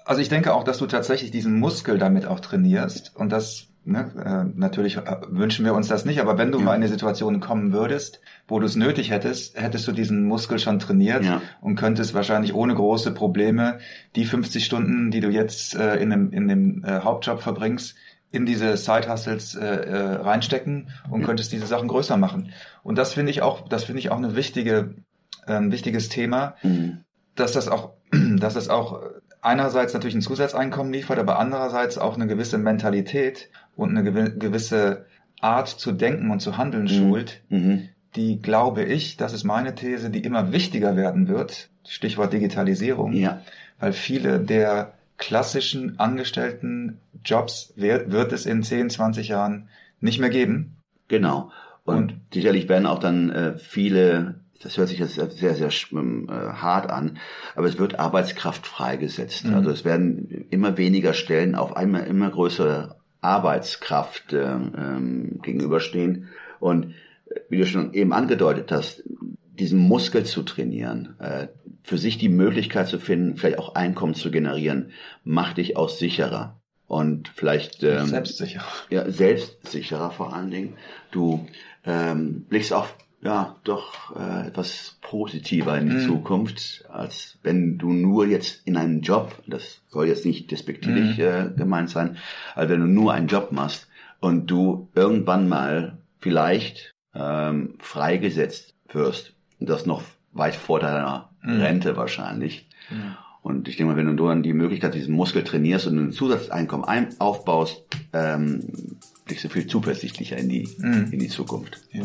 also 0.05 0.21
ich 0.21 0.29
denke 0.29 0.53
auch, 0.53 0.65
dass 0.65 0.79
du 0.79 0.87
tatsächlich 0.87 1.31
diesen 1.31 1.61
Muskel 1.61 1.99
damit 1.99 2.27
auch 2.27 2.41
trainierst. 2.41 3.15
Und 3.15 3.31
das, 3.31 3.69
ne, 3.85 4.11
äh, 4.25 4.59
natürlich 4.59 4.97
äh, 4.97 5.17
wünschen 5.29 5.65
wir 5.65 5.75
uns 5.75 5.89
das 5.89 6.05
nicht, 6.05 6.21
aber 6.21 6.39
wenn 6.39 6.53
du 6.53 6.59
Ja. 6.59 6.65
mal 6.65 6.75
in 6.75 6.83
eine 6.83 6.89
Situation 6.89 7.41
kommen 7.41 7.73
würdest, 7.73 8.21
wo 8.49 8.59
du 8.61 8.67
es 8.67 8.77
nötig 8.77 9.11
hättest, 9.11 9.61
hättest 9.61 9.87
du 9.89 9.93
diesen 9.93 10.25
Muskel 10.25 10.59
schon 10.59 10.79
trainiert 10.79 11.25
Ja. 11.25 11.43
und 11.61 11.77
könntest 11.77 12.15
wahrscheinlich 12.15 12.55
ohne 12.55 12.75
große 12.75 13.13
Probleme 13.13 13.79
die 14.17 14.25
50 14.25 14.65
Stunden, 14.65 15.11
die 15.11 15.21
du 15.21 15.29
jetzt 15.31 15.75
äh, 15.75 15.97
in 15.97 16.11
dem, 16.11 16.33
in 16.33 16.49
dem 16.49 16.85
äh, 16.85 17.01
Hauptjob 17.01 17.41
verbringst, 17.43 17.97
in 18.31 18.47
diese 18.47 18.77
Side-Hustles 18.77 19.55
äh, 19.57 19.67
äh, 19.67 19.97
reinstecken 20.15 20.89
und 21.11 21.21
Ja. 21.21 21.27
könntest 21.27 21.53
diese 21.53 21.67
Sachen 21.67 21.89
größer 21.89 22.17
machen. 22.17 22.51
Und 22.83 22.97
das 22.99 23.13
finde 23.15 23.31
ich 23.31 23.43
auch, 23.43 23.69
das 23.69 23.85
finde 23.85 23.99
ich 24.01 24.11
auch 24.11 24.17
eine 24.17 24.37
wichtige, 24.37 24.95
äh, 25.47 25.53
ein 25.55 25.71
wichtiges 25.73 26.09
Thema, 26.09 26.55
Mhm. 26.63 27.05
dass 27.35 27.53
das 27.53 27.69
auch, 27.69 27.93
dass 28.39 28.55
das 28.55 28.69
auch 28.71 29.01
einerseits 29.43 29.93
natürlich 29.93 30.15
ein 30.15 30.21
Zusatzeinkommen 30.23 30.93
liefert, 30.93 31.19
aber 31.19 31.39
andererseits 31.39 31.99
auch 31.99 32.15
eine 32.15 32.27
gewisse 32.29 32.59
Mentalität 32.59 33.51
und 33.77 33.97
eine 33.97 34.09
gewi- 34.09 34.39
gewisse 34.39 35.07
Art 35.41 35.69
zu 35.69 35.93
denken 35.93 36.31
und 36.31 36.41
zu 36.41 36.57
handeln 36.57 36.89
schult, 36.89 37.43
Mhm. 37.49 37.89
die 38.17 38.41
glaube 38.41 38.85
ich, 38.85 39.17
das 39.17 39.33
ist 39.33 39.45
meine 39.45 39.75
These, 39.75 40.11
die 40.11 40.21
immer 40.23 40.53
wichtiger 40.53 40.97
werden 40.97 41.29
wird, 41.29 41.71
Stichwort 41.87 42.33
Digitalisierung. 42.33 43.13
Ja. 43.13 43.41
Weil 43.81 43.93
viele 43.93 44.39
der 44.39 44.93
klassischen 45.19 45.99
angestellten 45.99 46.99
Jobs 47.25 47.73
wird, 47.77 48.11
wird 48.13 48.33
es 48.33 48.47
in 48.47 48.63
10, 48.63 48.91
20 48.91 49.29
Jahren 49.29 49.69
nicht 50.01 50.21
mehr 50.21 50.31
geben. 50.31 50.77
Genau. 51.09 51.51
Und, 51.85 51.97
und 51.97 52.15
sicherlich 52.33 52.69
werden 52.69 52.87
auch 52.87 52.99
dann 53.01 53.31
äh, 53.31 53.59
viele, 53.59 54.37
das 54.63 54.77
hört 54.79 54.89
sich 54.89 54.99
jetzt 54.99 55.15
sehr, 55.15 55.31
sehr, 55.31 55.55
sehr 55.55 55.69
äh, 55.69 56.31
hart 56.55 56.91
an, 56.91 57.19
aber 57.57 57.67
es 57.67 57.79
wird 57.79 57.99
Arbeitskraft 57.99 58.67
freigesetzt. 58.67 59.47
Mhm. 59.47 59.55
Also 59.55 59.71
es 59.71 59.85
werden 59.85 60.47
immer 60.51 60.77
weniger 60.77 61.15
Stellen 61.15 61.55
auf 61.57 61.77
einmal 61.77 62.07
immer 62.07 62.31
größere 62.31 62.97
Arbeitskraft 63.23 64.33
äh, 64.33 64.43
ähm, 64.43 65.41
gegenüberstehen. 65.43 66.29
Und 66.61 66.95
äh, 67.27 67.41
wie 67.49 67.59
du 67.59 67.67
schon 67.67 67.95
eben 67.95 68.13
angedeutet 68.13 68.71
hast, 68.71 69.03
diesen 69.59 69.79
Muskel 69.79 70.25
zu 70.25 70.43
trainieren, 70.43 71.15
äh, 71.19 71.47
für 71.83 71.99
sich 71.99 72.19
die 72.19 72.29
Möglichkeit 72.29 72.89
zu 72.89 72.99
finden, 72.99 73.37
vielleicht 73.37 73.59
auch 73.59 73.75
Einkommen 73.75 74.15
zu 74.15 74.31
generieren, 74.31 74.91
macht 75.25 75.57
dich 75.57 75.77
auch 75.77 75.89
sicherer 75.89 76.61
und 76.87 77.29
vielleicht 77.35 77.83
ähm, 77.83 78.07
selbstsicherer. 78.07 78.67
Ja, 78.91 79.11
selbstsicherer 79.11 80.11
vor 80.11 80.35
allen 80.35 80.51
Dingen. 80.51 80.75
Du 81.11 81.47
ähm, 81.85 82.45
blickst 82.49 82.73
auch 82.73 82.89
ja 83.23 83.57
doch 83.63 84.17
äh, 84.17 84.49
etwas 84.49 84.99
positiver 85.01 85.79
in 85.79 85.89
die 85.89 85.97
mhm. 85.97 86.07
Zukunft, 86.07 86.85
als 86.91 87.39
wenn 87.43 87.79
du 87.79 87.93
nur 87.93 88.27
jetzt 88.27 88.67
in 88.67 88.77
einem 88.77 89.01
Job, 89.01 89.33
das 89.47 89.81
soll 89.89 90.09
jetzt 90.09 90.27
nicht 90.27 90.51
despektierlich 90.51 91.19
mhm. 91.19 91.25
äh, 91.25 91.51
gemeint 91.57 91.89
sein, 91.89 92.17
als 92.55 92.69
wenn 92.69 92.81
du 92.81 92.87
nur 92.87 93.13
einen 93.13 93.29
Job 93.29 93.53
machst 93.53 93.89
und 94.21 94.51
du 94.51 94.89
irgendwann 94.95 95.49
mal 95.49 95.99
vielleicht 96.19 96.95
ähm, 97.15 97.75
freigesetzt 97.79 98.75
wirst, 98.93 99.35
das 99.61 99.87
noch 99.87 100.03
weit 100.33 100.57
vor 100.57 100.81
deiner 100.81 101.31
mhm. 101.43 101.61
Rente 101.61 101.97
wahrscheinlich. 101.97 102.69
Mhm. 102.91 103.17
Und 103.43 103.69
ich 103.69 103.77
denke 103.77 103.93
mal, 103.93 103.99
wenn 103.99 104.17
du 104.17 104.29
dann 104.29 104.43
die 104.43 104.53
Möglichkeit, 104.53 104.95
diesen 104.95 105.15
Muskel 105.15 105.43
trainierst 105.43 105.87
und 105.87 105.99
ein 105.99 106.13
Zusatzeinkommen 106.13 106.87
ein 106.87 107.09
aufbaust, 107.21 107.85
ähm, 108.13 108.69
blickst 109.27 109.45
du 109.45 109.49
viel 109.49 109.67
zuversichtlicher 109.67 110.37
in 110.37 110.49
die, 110.49 110.69
mhm. 110.79 111.09
in 111.11 111.19
die 111.19 111.29
Zukunft. 111.29 111.81
Ja. 111.93 112.05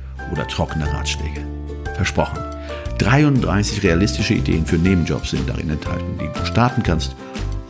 oder 0.31 0.47
trockene 0.47 0.91
Ratschläge. 0.91 1.45
Versprochen. 1.95 2.39
33 2.97 3.83
realistische 3.83 4.35
Ideen 4.35 4.65
für 4.65 4.77
Nebenjobs 4.77 5.31
sind 5.31 5.49
darin 5.49 5.69
enthalten, 5.69 6.17
die 6.19 6.29
du 6.37 6.45
starten 6.45 6.83
kannst, 6.83 7.15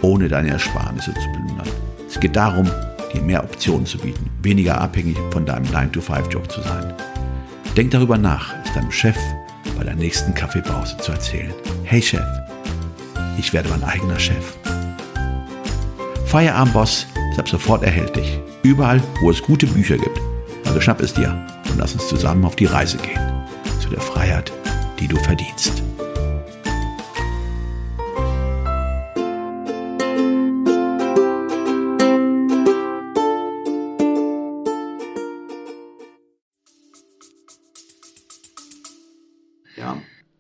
ohne 0.01 0.27
deine 0.27 0.50
Ersparnisse 0.50 1.13
zu 1.13 1.30
plündern. 1.32 1.68
Es 2.08 2.20
geht 2.20 2.36
darum, 2.36 2.70
dir 3.13 3.22
mehr 3.22 3.44
Optionen 3.44 3.86
zu 3.86 3.98
bieten, 3.98 4.30
weniger 4.41 4.80
abhängig 4.80 5.18
von 5.32 5.46
deinem 5.46 5.65
9-to-5-Job 5.65 6.51
zu 6.51 6.62
sein. 6.62 6.94
Denk 7.77 7.91
darüber 7.91 8.18
nach, 8.18 8.53
es 8.65 8.74
deinem 8.74 8.91
Chef 8.91 9.18
bei 9.77 9.84
der 9.84 9.96
nächsten 9.96 10.34
Kaffeepause 10.34 10.98
zu 10.98 11.12
erzählen. 11.13 11.53
Hey 11.84 12.01
Chef, 12.01 12.25
ich 13.38 13.53
werde 13.53 13.70
mein 13.70 13.84
eigener 13.84 14.20
Chef. 14.20 14.58
Feierabendboss 16.25 17.08
ist 17.32 17.39
ab 17.39 17.48
sofort 17.48 17.84
erhältlich. 17.84 18.39
Überall, 18.63 19.01
wo 19.22 19.30
es 19.30 19.41
gute 19.41 19.68
Bücher 19.68 19.98
gibt. 19.98 20.20
Also 20.65 20.80
schnapp 20.80 21.01
es 21.01 21.13
dir 21.13 21.50
und 21.72 21.80
lass 21.80 21.94
uns 21.94 22.08
zusammen 22.08 22.46
auf 22.46 22.56
die 22.56 22.66
Reise 22.66 22.98
gehen. 22.98 23.20
Zu 23.80 23.90
der 23.90 24.01
Freiheit, 24.01 24.51
die 25.00 25.08
du 25.08 25.18
verdienst. 25.18 25.82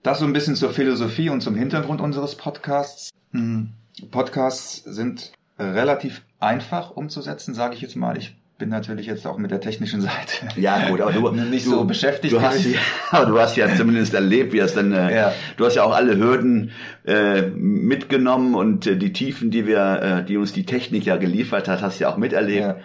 Das 0.03 0.19
so 0.19 0.25
ein 0.25 0.33
bisschen 0.33 0.55
zur 0.55 0.71
Philosophie 0.71 1.29
und 1.29 1.41
zum 1.41 1.55
Hintergrund 1.55 2.01
unseres 2.01 2.35
Podcasts. 2.35 3.11
Hm. 3.31 3.73
Podcasts 4.09 4.83
sind 4.83 5.31
relativ 5.59 6.23
einfach 6.39 6.91
umzusetzen, 6.91 7.53
sage 7.53 7.75
ich 7.75 7.81
jetzt 7.81 7.95
mal. 7.95 8.17
Ich 8.17 8.35
bin 8.61 8.69
natürlich 8.69 9.07
jetzt 9.07 9.25
auch 9.25 9.39
mit 9.39 9.49
der 9.49 9.59
technischen 9.59 10.01
Seite 10.01 10.47
ja, 10.55 10.87
gut, 10.87 11.01
aber 11.01 11.11
du, 11.11 11.31
nicht 11.49 11.65
du, 11.65 11.71
so 11.71 11.83
beschäftigt. 11.83 12.31
Du 12.31 12.41
hast, 12.41 12.63
ja, 12.63 13.25
du 13.25 13.39
hast 13.39 13.57
ja 13.57 13.75
zumindest 13.75 14.13
erlebt, 14.13 14.53
wie 14.53 14.59
es 14.59 14.75
dann, 14.75 14.93
äh, 14.93 15.15
ja. 15.15 15.33
du 15.57 15.65
hast 15.65 15.73
ja 15.73 15.83
auch 15.83 15.95
alle 15.95 16.15
Hürden 16.15 16.69
äh, 17.03 17.41
mitgenommen 17.41 18.53
und 18.53 18.85
äh, 18.85 18.97
die 18.97 19.13
Tiefen, 19.13 19.49
die 19.49 19.65
wir, 19.65 20.01
äh, 20.21 20.23
die 20.23 20.37
uns 20.37 20.53
die 20.53 20.63
Technik 20.63 21.05
ja 21.05 21.17
geliefert 21.17 21.67
hat, 21.67 21.81
hast 21.81 21.99
du 21.99 22.03
ja 22.03 22.13
auch 22.13 22.17
miterlebt. 22.17 22.61
Ja. 22.61 22.77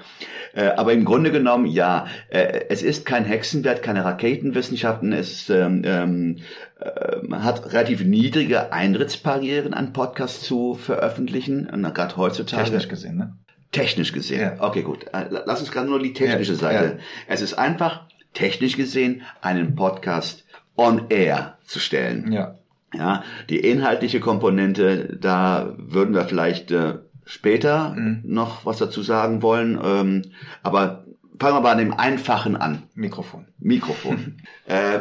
Äh, 0.55 0.69
aber 0.77 0.95
im 0.95 1.05
Grunde 1.05 1.31
genommen, 1.31 1.67
ja, 1.67 2.07
äh, 2.31 2.65
es 2.71 2.83
ist 2.83 3.05
kein 3.05 3.27
Hexenwert, 3.27 3.83
keine 3.83 4.03
Raketenwissenschaften. 4.03 5.13
Es 5.13 5.51
ähm, 5.51 5.83
ähm, 5.85 6.37
äh, 6.81 7.35
hat 7.35 7.71
relativ 7.75 8.03
niedrige 8.03 8.73
Eintrittsbarrieren, 8.73 9.75
einen 9.75 9.93
Podcast 9.93 10.43
zu 10.43 10.73
veröffentlichen, 10.73 11.69
gerade 11.93 12.17
heutzutage. 12.17 12.65
Technisch 12.65 12.89
gesehen, 12.89 13.19
ne? 13.19 13.35
Technisch 13.73 14.13
gesehen. 14.13 14.41
Ja. 14.41 14.57
Okay, 14.63 14.83
gut. 14.83 15.05
Äh, 15.13 15.27
lass 15.31 15.61
uns 15.61 15.71
gerade 15.71 15.89
nur 15.89 15.99
die 15.99 16.13
technische 16.13 16.53
ja, 16.53 16.59
Seite. 16.59 16.85
Ja. 16.85 17.05
Es 17.27 17.41
ist 17.41 17.55
einfach, 17.55 18.07
technisch 18.33 18.77
gesehen, 18.77 19.23
einen 19.41 19.75
Podcast 19.75 20.45
on 20.77 21.07
air 21.09 21.59
zu 21.65 21.79
stellen. 21.79 22.33
Ja. 22.33 22.59
Ja, 22.95 23.25
die 23.51 23.59
inhaltliche 23.59 24.21
Komponente, 24.21 25.19
da 25.21 25.75
würden 25.77 26.15
wir 26.15 26.25
vielleicht 26.25 26.71
äh, 26.71 26.95
später 27.25 27.91
mhm. 27.91 28.23
noch 28.25 28.65
was 28.65 28.79
dazu 28.79 29.03
sagen 29.03 29.43
wollen. 29.43 29.79
Ähm, 29.83 30.23
aber 30.63 31.05
fangen 31.39 31.57
wir 31.57 31.63
bei 31.63 31.75
dem 31.75 31.93
Einfachen 31.93 32.57
an. 32.57 32.85
Mikrofon. 32.95 33.49
Mikrofon. 33.59 34.41
äh, 34.67 35.01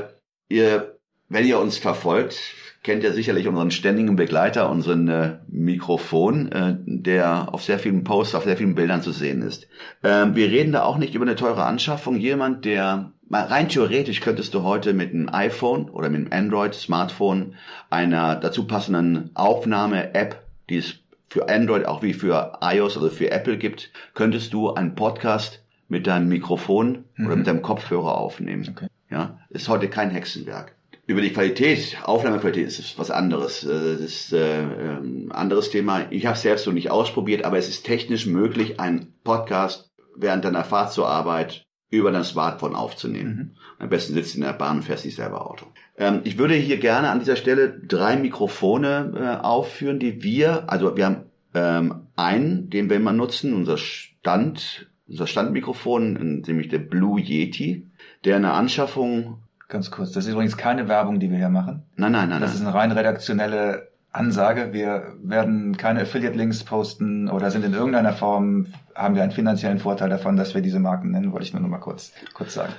ihr, 0.50 0.98
wenn 1.30 1.46
ihr 1.46 1.60
uns 1.60 1.78
verfolgt, 1.78 2.40
kennt 2.86 3.04
ihr 3.04 3.14
sicherlich 3.14 3.48
unseren 3.48 3.72
ständigen 3.72 4.16
Begleiter, 4.16 4.70
unseren 4.70 5.08
äh, 5.08 5.38
Mikrofon, 5.48 6.52
äh, 6.52 6.78
der 6.86 7.52
auf 7.52 7.64
sehr 7.64 7.80
vielen 7.80 8.04
Posts, 8.04 8.36
auf 8.36 8.44
sehr 8.44 8.58
vielen 8.58 8.76
Bildern 8.76 9.02
zu 9.02 9.12
sehen 9.12 9.42
ist. 9.42 9.68
Ähm, 10.04 10.36
wir 10.36 10.52
reden 10.52 10.72
da 10.72 10.84
auch 10.84 10.98
nicht 10.98 11.16
über 11.16 11.26
eine 11.26 11.36
teure 11.36 11.66
Anschaffung. 11.66 12.16
Jemand, 12.16 12.64
der 12.64 13.12
rein 13.32 13.70
theoretisch 13.70 14.22
könntest 14.22 14.54
du 14.54 14.62
heute 14.62 14.94
mit 14.94 15.16
einem 15.16 15.30
iPhone 15.30 15.90
oder 15.90 16.10
mit 16.12 16.32
einem 16.32 16.46
Android-Smartphone 16.46 17.56
einer 17.90 18.36
dazu 18.36 18.68
passenden 18.68 19.32
Aufnahme-App, 19.34 20.44
die 20.70 20.78
es 20.78 21.00
für 21.28 21.50
Android 21.50 21.88
auch 21.88 22.04
wie 22.04 22.14
für 22.14 22.60
iOS 22.62 22.98
oder 22.98 23.10
für 23.10 23.32
Apple 23.32 23.58
gibt, 23.58 23.92
könntest 24.14 24.54
du 24.54 24.72
einen 24.72 24.94
Podcast 24.94 25.64
mit 25.88 26.06
deinem 26.06 26.30
Mikrofon 26.30 27.06
mhm. 27.16 27.26
oder 27.26 27.36
mit 27.36 27.48
deinem 27.48 27.64
Kopfhörer 27.64 28.16
aufnehmen. 28.16 28.68
Okay. 28.70 28.88
Ja, 29.10 29.40
ist 29.50 29.70
heute 29.70 29.90
kein 29.90 30.12
Hexenwerk. 30.12 30.76
Über 31.08 31.22
die 31.22 31.34
Qualität, 31.34 31.98
Aufnahmequalität 32.04 32.68
ist 32.68 32.98
was 32.98 33.12
anderes. 33.12 33.64
Äh, 33.64 33.94
das 33.94 34.02
ist 34.02 34.34
äh, 34.34 34.64
ein 34.64 35.32
anderes 35.32 35.70
Thema. 35.70 36.08
Ich 36.10 36.26
habe 36.26 36.36
es 36.36 36.42
selbst 36.42 36.66
noch 36.66 36.74
nicht 36.74 36.90
ausprobiert, 36.90 37.46
aber 37.46 37.58
es 37.58 37.70
ist 37.70 37.86
technisch 37.86 38.26
möglich, 38.26 38.80
einen 38.80 39.14
Podcast 39.24 39.92
während 40.16 40.46
deiner 40.46 40.64
Fahrt 40.64 40.94
zur 40.94 41.08
Arbeit 41.08 41.66
über 41.92 42.12
dein 42.12 42.24
Smartphone 42.24 42.76
aufzunehmen. 42.76 43.36
Mhm. 43.36 43.56
Am 43.78 43.90
besten 43.90 44.14
sitzt 44.14 44.34
du 44.34 44.40
in 44.40 44.46
der 44.46 44.54
Bahn 44.54 44.78
und 44.78 44.84
fährst 44.84 45.06
nicht 45.06 45.16
selber 45.16 45.50
Auto. 45.50 45.68
Ähm, 45.98 46.22
ich 46.24 46.38
würde 46.38 46.56
hier 46.56 46.78
gerne 46.78 47.10
an 47.10 47.20
dieser 47.20 47.36
Stelle 47.36 47.70
drei 47.70 48.16
Mikrofone 48.16 49.14
äh, 49.16 49.46
aufführen, 49.46 50.00
die 50.00 50.24
wir, 50.24 50.70
also 50.72 50.98
wir 50.98 51.06
haben 51.06 51.26
ähm, 51.54 52.08
einen, 52.16 52.70
den 52.70 52.90
wir 52.90 52.98
immer 52.98 53.14
nutzen, 53.14 53.54
unser 53.54 53.78
Stand, 53.78 54.90
unser 55.08 55.28
Standmikrofon, 55.28 56.42
nämlich 56.48 56.70
der 56.70 56.80
Blue 56.80 57.22
Yeti, 57.22 57.88
der 58.24 58.38
eine 58.38 58.54
Anschaffung 58.54 59.44
Ganz 59.68 59.90
kurz, 59.90 60.12
das 60.12 60.26
ist 60.26 60.32
übrigens 60.32 60.58
keine 60.58 60.88
Werbung, 60.88 61.20
die 61.20 61.32
wir 61.32 61.38
hier 61.38 61.50
machen. 61.50 61.84
Nein, 61.96 62.12
nein, 62.12 62.30
nein. 62.30 62.42
Das 62.42 62.52
nein. 62.52 62.62
ist 62.62 62.68
eine 62.68 62.76
rein 62.76 62.92
redaktionelle 62.92 63.90
Ansage. 64.16 64.70
Wir 64.72 65.14
werden 65.22 65.76
keine 65.76 66.02
Affiliate-Links 66.02 66.64
posten 66.64 67.30
oder 67.30 67.52
sind 67.52 67.66
in 67.66 67.74
irgendeiner 67.74 68.14
Form, 68.14 68.68
haben 68.96 69.16
wir 69.16 69.24
einen 69.24 69.32
finanziellen 69.32 69.80
Vorteil 69.80 70.10
davon, 70.10 70.38
dass 70.38 70.56
wir 70.56 70.62
diese 70.62 70.80
Marken 70.80 71.12
nennen, 71.12 71.34
wollte 71.34 71.46
ich 71.46 71.54
nur 71.54 71.62
noch 71.62 71.68
mal 71.68 71.80
kurz, 71.80 72.14
kurz 72.34 72.54
sagen. 72.54 72.72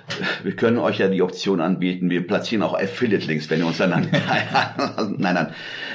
Wir 0.43 0.57
können 0.57 0.78
euch 0.78 0.99
ja 0.99 1.09
die 1.09 1.21
Option 1.21 1.61
anbieten, 1.61 2.09
wir 2.09 2.26
platzieren 2.26 2.62
auch 2.62 2.75
Affiliate-Links, 2.75 3.50
wenn 3.50 3.61
ihr 3.61 3.66
uns 3.66 3.78
dann... 3.78 3.90
nein, 5.19 5.35
nein. 5.35 5.49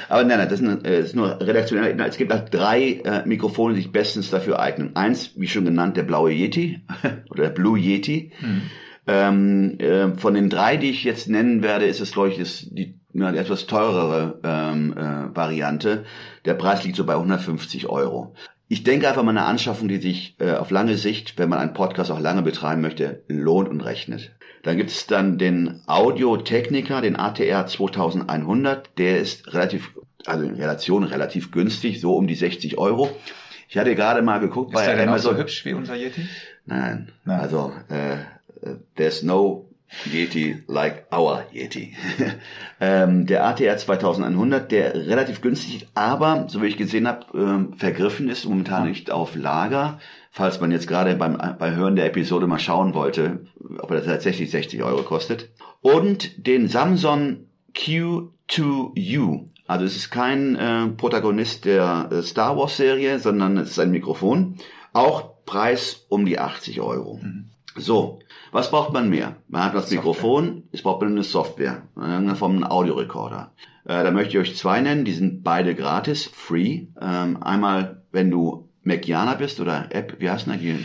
Aber 0.08 0.24
nein, 0.24 0.38
nein, 0.38 0.48
das 0.48 0.60
ist 0.60 1.16
nur 1.16 1.40
redaktionell. 1.40 1.98
Es 2.00 2.16
gibt 2.16 2.32
halt 2.32 2.54
drei 2.54 3.00
äh, 3.04 3.26
Mikrofone, 3.26 3.74
die 3.74 3.82
sich 3.82 3.92
bestens 3.92 4.30
dafür 4.30 4.60
eignen. 4.60 4.94
Eins, 4.94 5.32
wie 5.36 5.48
schon 5.48 5.64
genannt, 5.64 5.96
der 5.96 6.04
blaue 6.04 6.30
Yeti 6.30 6.82
oder 7.30 7.44
der 7.44 7.50
Blue 7.50 7.78
Yeti. 7.78 8.32
Mhm. 8.40 8.62
Ähm, 9.06 9.78
äh, 9.80 10.16
von 10.16 10.34
den 10.34 10.48
drei, 10.48 10.76
die 10.76 10.90
ich 10.90 11.04
jetzt 11.04 11.28
nennen 11.28 11.62
werde, 11.62 11.86
ist 11.86 12.00
es, 12.00 12.12
glaube 12.12 12.28
ich, 12.28 12.38
das, 12.38 12.66
die, 12.70 13.00
die 13.12 13.22
etwas 13.22 13.66
teurere 13.66 14.38
ähm, 14.44 14.94
äh, 14.96 15.36
Variante. 15.36 16.04
Der 16.44 16.54
Preis 16.54 16.84
liegt 16.84 16.96
so 16.96 17.04
bei 17.04 17.14
150 17.14 17.88
Euro. 17.88 18.34
Ich 18.68 18.84
denke 18.84 19.08
einfach 19.08 19.22
mal 19.22 19.32
eine 19.32 19.44
Anschaffung, 19.44 19.88
die 19.88 19.98
sich 19.98 20.36
äh, 20.38 20.52
auf 20.52 20.70
lange 20.70 20.96
Sicht, 20.96 21.36
wenn 21.36 21.48
man 21.48 21.58
einen 21.58 21.74
Podcast 21.74 22.10
auch 22.10 22.20
lange 22.20 22.42
betreiben 22.42 22.80
möchte, 22.80 23.22
lohnt 23.28 23.68
und 23.68 23.80
rechnet. 23.82 24.32
Dann 24.62 24.76
gibt 24.76 24.90
es 24.90 25.06
dann 25.06 25.36
den 25.36 25.82
Audio 25.86 26.36
Technica, 26.36 27.00
den 27.00 27.16
ATR 27.16 27.66
2100. 27.66 28.96
Der 28.96 29.18
ist 29.18 29.52
relativ, 29.52 29.90
also 30.24 30.44
in 30.46 30.54
Relation 30.54 31.02
relativ 31.02 31.50
günstig, 31.50 32.00
so 32.00 32.14
um 32.16 32.28
die 32.28 32.36
60 32.36 32.78
Euro. 32.78 33.10
Ich 33.68 33.76
hatte 33.76 33.94
gerade 33.94 34.22
mal 34.22 34.38
geguckt 34.38 34.72
Ist 34.72 34.80
der 34.80 34.92
bei 34.92 34.96
denn 34.96 35.08
auch 35.08 35.14
Amazon. 35.14 35.34
so 35.34 35.40
hübsch 35.40 35.64
wie 35.64 35.72
unser 35.72 35.96
Yeti? 35.96 36.28
Nein, 36.64 37.10
Nein. 37.24 37.40
also 37.40 37.72
äh, 37.88 38.18
there's 38.96 39.22
no 39.22 39.66
Yeti 40.04 40.62
like 40.66 41.06
our 41.12 41.44
Yeti. 41.52 41.94
ähm, 42.80 43.26
der 43.26 43.44
ATR 43.44 43.76
2100, 43.76 44.70
der 44.72 44.94
relativ 44.94 45.42
günstig, 45.42 45.86
aber 45.94 46.46
so 46.48 46.62
wie 46.62 46.66
ich 46.66 46.76
gesehen 46.76 47.06
habe, 47.06 47.26
ähm, 47.34 47.74
vergriffen 47.74 48.28
ist, 48.28 48.46
momentan 48.46 48.88
nicht 48.88 49.10
auf 49.10 49.36
Lager. 49.36 49.98
Falls 50.30 50.60
man 50.60 50.72
jetzt 50.72 50.88
gerade 50.88 51.14
beim 51.14 51.36
bei 51.58 51.74
Hören 51.74 51.96
der 51.96 52.06
Episode 52.06 52.46
mal 52.46 52.58
schauen 52.58 52.94
wollte, 52.94 53.46
ob 53.78 53.90
er 53.90 54.02
tatsächlich 54.02 54.50
60 54.50 54.82
Euro 54.82 55.02
kostet. 55.02 55.50
Und 55.82 56.46
den 56.46 56.68
Samsung 56.68 57.48
Q2U. 57.74 59.48
Also 59.66 59.84
es 59.84 59.96
ist 59.96 60.10
kein 60.10 60.56
äh, 60.56 60.88
Protagonist 60.88 61.66
der 61.66 62.08
äh, 62.10 62.22
Star 62.22 62.56
Wars 62.56 62.76
Serie, 62.78 63.18
sondern 63.18 63.58
es 63.58 63.70
ist 63.70 63.78
ein 63.78 63.90
Mikrofon. 63.90 64.56
Auch 64.94 65.44
Preis 65.44 66.06
um 66.08 66.24
die 66.24 66.38
80 66.38 66.80
Euro. 66.80 67.20
So, 67.76 68.20
was 68.52 68.70
braucht 68.70 68.92
man 68.92 69.08
mehr? 69.08 69.36
Man 69.48 69.64
hat 69.64 69.74
das 69.74 69.90
Mikrofon, 69.90 70.64
es 70.72 70.82
braucht 70.82 71.00
man 71.00 71.12
eine 71.12 71.22
Software, 71.22 71.82
äh, 71.96 72.34
vom 72.34 72.62
Audiorekorder. 72.62 73.50
Äh, 73.84 74.04
da 74.04 74.10
möchte 74.10 74.38
ich 74.38 74.38
euch 74.38 74.56
zwei 74.56 74.80
nennen, 74.80 75.04
die 75.04 75.12
sind 75.12 75.42
beide 75.42 75.74
gratis, 75.74 76.26
free. 76.26 76.86
Ähm, 77.00 77.42
einmal, 77.42 78.02
wenn 78.12 78.30
du 78.30 78.68
Macianer 78.84 79.36
bist 79.36 79.58
oder 79.60 79.86
App, 79.90 80.16
wie 80.18 80.28
heißt 80.28 80.46
denn 80.46 80.54
hier? 80.54 80.76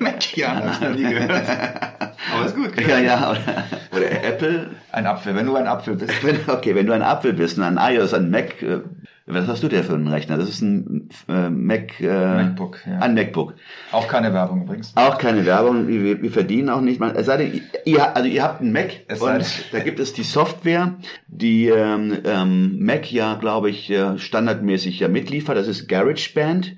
Macianer, 0.00 0.80
hab 0.80 0.82
ich 0.82 0.88
noch 0.88 0.96
nie 0.96 1.14
gehört. 1.14 1.48
Aber 2.34 2.46
ist 2.46 2.56
gut. 2.56 2.80
Ja, 2.80 2.98
ja, 2.98 3.30
oder, 3.30 3.64
oder 3.96 4.10
Apple. 4.24 4.70
Ein 4.90 5.06
Apfel, 5.06 5.34
wenn 5.34 5.46
du 5.46 5.54
ein 5.56 5.66
Apfel 5.66 5.96
bist. 5.96 6.12
Okay, 6.48 6.74
wenn 6.74 6.86
du 6.86 6.92
ein 6.92 7.02
Apfel 7.02 7.34
bist 7.34 7.58
und 7.58 7.64
ein 7.64 7.78
iOS, 7.78 8.14
ein 8.14 8.30
Mac, 8.30 8.62
äh, 8.62 8.80
was 9.26 9.46
hast 9.46 9.62
du 9.62 9.68
denn 9.68 9.84
für 9.84 9.94
einen 9.94 10.08
Rechner? 10.08 10.36
Das 10.36 10.48
ist 10.48 10.60
ein 10.62 11.08
äh, 11.28 11.48
Mac, 11.48 12.00
äh, 12.00 12.06
MacBook, 12.06 12.78
ja. 12.86 12.98
ein 12.98 13.14
MacBook. 13.14 13.54
Auch 13.92 14.08
keine 14.08 14.32
Werbung 14.32 14.62
übrigens. 14.62 14.92
Auch 14.96 15.18
keine 15.18 15.46
Werbung, 15.46 15.86
wir, 15.88 16.20
wir- 16.22 16.30
verdienen 16.32 16.70
auch 16.70 16.80
nicht 16.80 16.98
mal. 16.98 17.14
Es 17.16 17.26
sei 17.26 17.36
denn, 17.36 17.62
ihr, 17.84 18.16
also 18.16 18.28
ihr 18.28 18.42
habt 18.42 18.60
einen 18.60 18.72
Mac 18.72 19.00
Es 19.06 19.20
und 19.20 19.44
da 19.72 19.78
gibt 19.80 20.00
es 20.00 20.12
die 20.12 20.22
Software, 20.24 20.96
die 21.28 21.68
ähm, 21.68 22.18
ähm, 22.24 22.84
Mac 22.84 23.12
ja, 23.12 23.34
glaube 23.34 23.70
ich, 23.70 23.90
äh, 23.90 24.18
standardmäßig 24.18 24.98
ja 25.00 25.08
mitliefert. 25.08 25.56
Das 25.56 25.68
ist 25.68 25.88
GarageBand. 25.88 26.76